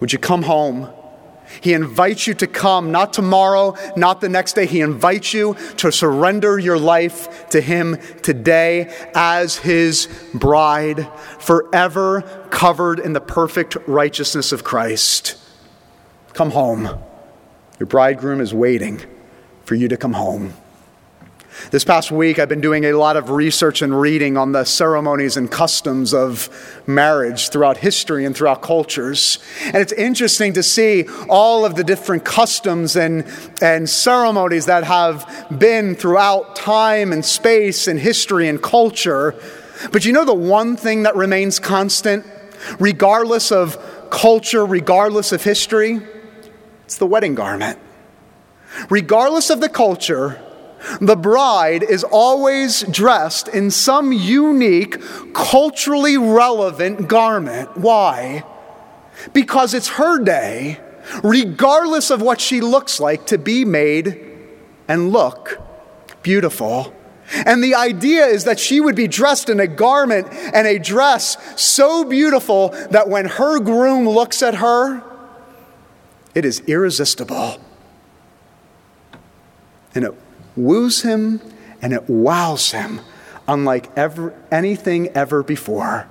Would 0.00 0.12
you 0.12 0.18
come 0.18 0.42
home? 0.42 0.88
He 1.60 1.72
invites 1.72 2.26
you 2.26 2.34
to 2.34 2.46
come, 2.46 2.90
not 2.90 3.12
tomorrow, 3.12 3.76
not 3.96 4.20
the 4.20 4.28
next 4.28 4.54
day. 4.54 4.66
He 4.66 4.80
invites 4.80 5.32
you 5.34 5.54
to 5.78 5.92
surrender 5.92 6.58
your 6.58 6.78
life 6.78 7.48
to 7.50 7.60
Him 7.60 7.98
today 8.22 8.92
as 9.14 9.56
His 9.56 10.08
bride, 10.34 11.08
forever 11.38 12.22
covered 12.50 12.98
in 12.98 13.12
the 13.12 13.20
perfect 13.20 13.76
righteousness 13.86 14.52
of 14.52 14.64
Christ. 14.64 15.36
Come 16.32 16.50
home. 16.50 16.88
Your 17.78 17.86
bridegroom 17.86 18.40
is 18.40 18.54
waiting 18.54 19.00
for 19.64 19.74
you 19.74 19.88
to 19.88 19.96
come 19.96 20.12
home. 20.12 20.54
This 21.70 21.84
past 21.84 22.10
week, 22.10 22.38
I've 22.38 22.48
been 22.48 22.60
doing 22.60 22.84
a 22.84 22.92
lot 22.92 23.16
of 23.16 23.30
research 23.30 23.80
and 23.80 23.98
reading 23.98 24.36
on 24.36 24.52
the 24.52 24.64
ceremonies 24.64 25.36
and 25.36 25.50
customs 25.50 26.12
of 26.12 26.48
marriage 26.86 27.48
throughout 27.48 27.76
history 27.76 28.24
and 28.24 28.36
throughout 28.36 28.60
cultures. 28.60 29.38
And 29.66 29.76
it's 29.76 29.92
interesting 29.92 30.52
to 30.54 30.62
see 30.62 31.06
all 31.28 31.64
of 31.64 31.74
the 31.74 31.84
different 31.84 32.24
customs 32.24 32.96
and, 32.96 33.24
and 33.62 33.88
ceremonies 33.88 34.66
that 34.66 34.84
have 34.84 35.48
been 35.56 35.94
throughout 35.94 36.56
time 36.56 37.12
and 37.12 37.24
space 37.24 37.88
and 37.88 37.98
history 37.98 38.48
and 38.48 38.62
culture. 38.62 39.34
But 39.92 40.04
you 40.04 40.12
know 40.12 40.24
the 40.24 40.34
one 40.34 40.76
thing 40.76 41.04
that 41.04 41.16
remains 41.16 41.58
constant, 41.58 42.26
regardless 42.78 43.52
of 43.52 43.78
culture, 44.10 44.66
regardless 44.66 45.32
of 45.32 45.42
history? 45.42 46.00
It's 46.84 46.98
the 46.98 47.06
wedding 47.06 47.34
garment. 47.34 47.78
Regardless 48.90 49.50
of 49.50 49.60
the 49.60 49.68
culture, 49.68 50.40
the 51.00 51.16
bride 51.16 51.82
is 51.82 52.04
always 52.04 52.82
dressed 52.82 53.48
in 53.48 53.70
some 53.70 54.12
unique, 54.12 54.98
culturally 55.32 56.16
relevant 56.16 57.08
garment. 57.08 57.76
Why? 57.76 58.44
Because 59.32 59.74
it's 59.74 59.88
her 59.88 60.22
day, 60.22 60.80
regardless 61.22 62.10
of 62.10 62.20
what 62.20 62.40
she 62.40 62.60
looks 62.60 63.00
like, 63.00 63.26
to 63.26 63.38
be 63.38 63.64
made 63.64 64.20
and 64.88 65.10
look 65.12 65.60
beautiful. 66.22 66.94
And 67.46 67.64
the 67.64 67.74
idea 67.74 68.26
is 68.26 68.44
that 68.44 68.58
she 68.60 68.80
would 68.80 68.94
be 68.94 69.08
dressed 69.08 69.48
in 69.48 69.58
a 69.60 69.66
garment 69.66 70.28
and 70.30 70.66
a 70.66 70.78
dress 70.78 71.36
so 71.60 72.04
beautiful 72.04 72.68
that 72.90 73.08
when 73.08 73.26
her 73.26 73.58
groom 73.60 74.06
looks 74.08 74.42
at 74.42 74.56
her, 74.56 75.02
it 76.34 76.44
is 76.44 76.60
irresistible. 76.66 77.58
And 79.94 80.04
it 80.04 80.14
woos 80.56 81.02
him 81.02 81.40
and 81.82 81.92
it 81.92 82.08
wows 82.08 82.72
him 82.72 83.00
unlike 83.46 83.90
ever, 83.96 84.34
anything 84.50 85.08
ever 85.08 85.42
before. 85.42 86.08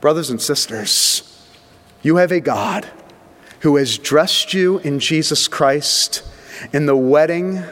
Brothers 0.00 0.30
and 0.30 0.40
sisters, 0.40 1.46
you 2.02 2.16
have 2.16 2.32
a 2.32 2.40
God 2.40 2.88
who 3.60 3.76
has 3.76 3.98
dressed 3.98 4.54
you 4.54 4.78
in 4.78 4.98
Jesus 4.98 5.48
Christ 5.48 6.22
in 6.72 6.86
the 6.86 6.96
wedding 6.96 7.62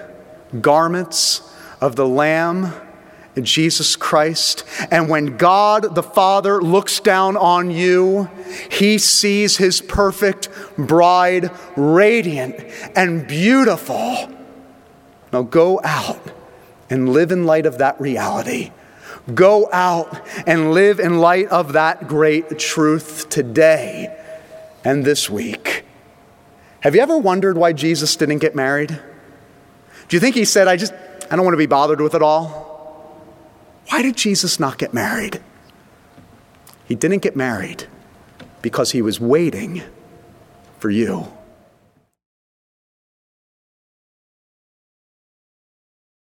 garments 0.61 1.43
of 1.81 1.97
the 1.97 2.07
Lamb, 2.07 2.73
Jesus 3.41 3.97
Christ. 3.97 4.65
And 4.91 5.09
when 5.09 5.37
God 5.37 5.95
the 5.95 6.03
Father 6.03 6.61
looks 6.61 7.01
down 7.01 7.37
on 7.37 7.71
you, 7.71 8.29
he 8.71 8.99
sees 8.99 9.57
his 9.57 9.81
perfect 9.81 10.49
bride, 10.77 11.51
radiant 11.77 12.57
and 12.97 13.27
beautiful. 13.27 14.38
Now 15.33 15.43
go 15.43 15.81
out 15.85 16.21
and 16.91 17.09
live 17.09 17.33
in 17.33 17.45
light 17.45 17.67
of 17.67 17.79
that 17.79 18.01
reality. 18.01 18.73
Go 19.35 19.69
out 19.73 20.27
and 20.47 20.73
live 20.73 21.01
in 21.01 21.19
light 21.19 21.49
of 21.49 21.75
that 21.75 22.09
great 22.09 22.59
truth 22.59 23.29
today 23.29 24.15
and 24.85 25.05
this 25.05 25.29
week. 25.29 25.85
Have 26.81 26.95
you 26.95 27.03
ever 27.03 27.19
wondered 27.19 27.59
why 27.59 27.73
Jesus 27.73 28.17
didn't 28.17 28.39
get 28.39 28.55
married? 28.55 28.99
Do 30.09 30.17
you 30.17 30.21
think 30.21 30.35
he 30.35 30.45
said, 30.45 30.69
I 30.69 30.77
just, 30.77 30.95
I 31.31 31.37
don't 31.37 31.45
want 31.45 31.55
to 31.55 31.59
be 31.59 31.67
bothered 31.67 32.01
with 32.01 32.15
it 32.15 32.23
all? 32.23 32.67
Why 33.89 34.03
did 34.03 34.17
Jesus 34.17 34.59
not 34.59 34.79
get 34.79 34.95
married? 34.95 35.43
He 36.87 36.95
didn't 36.95 37.21
get 37.21 37.37
married 37.37 37.87
because 38.63 38.93
he 38.93 39.03
was 39.03 39.21
waiting 39.21 39.83
for 40.79 40.89
you. 40.89 41.29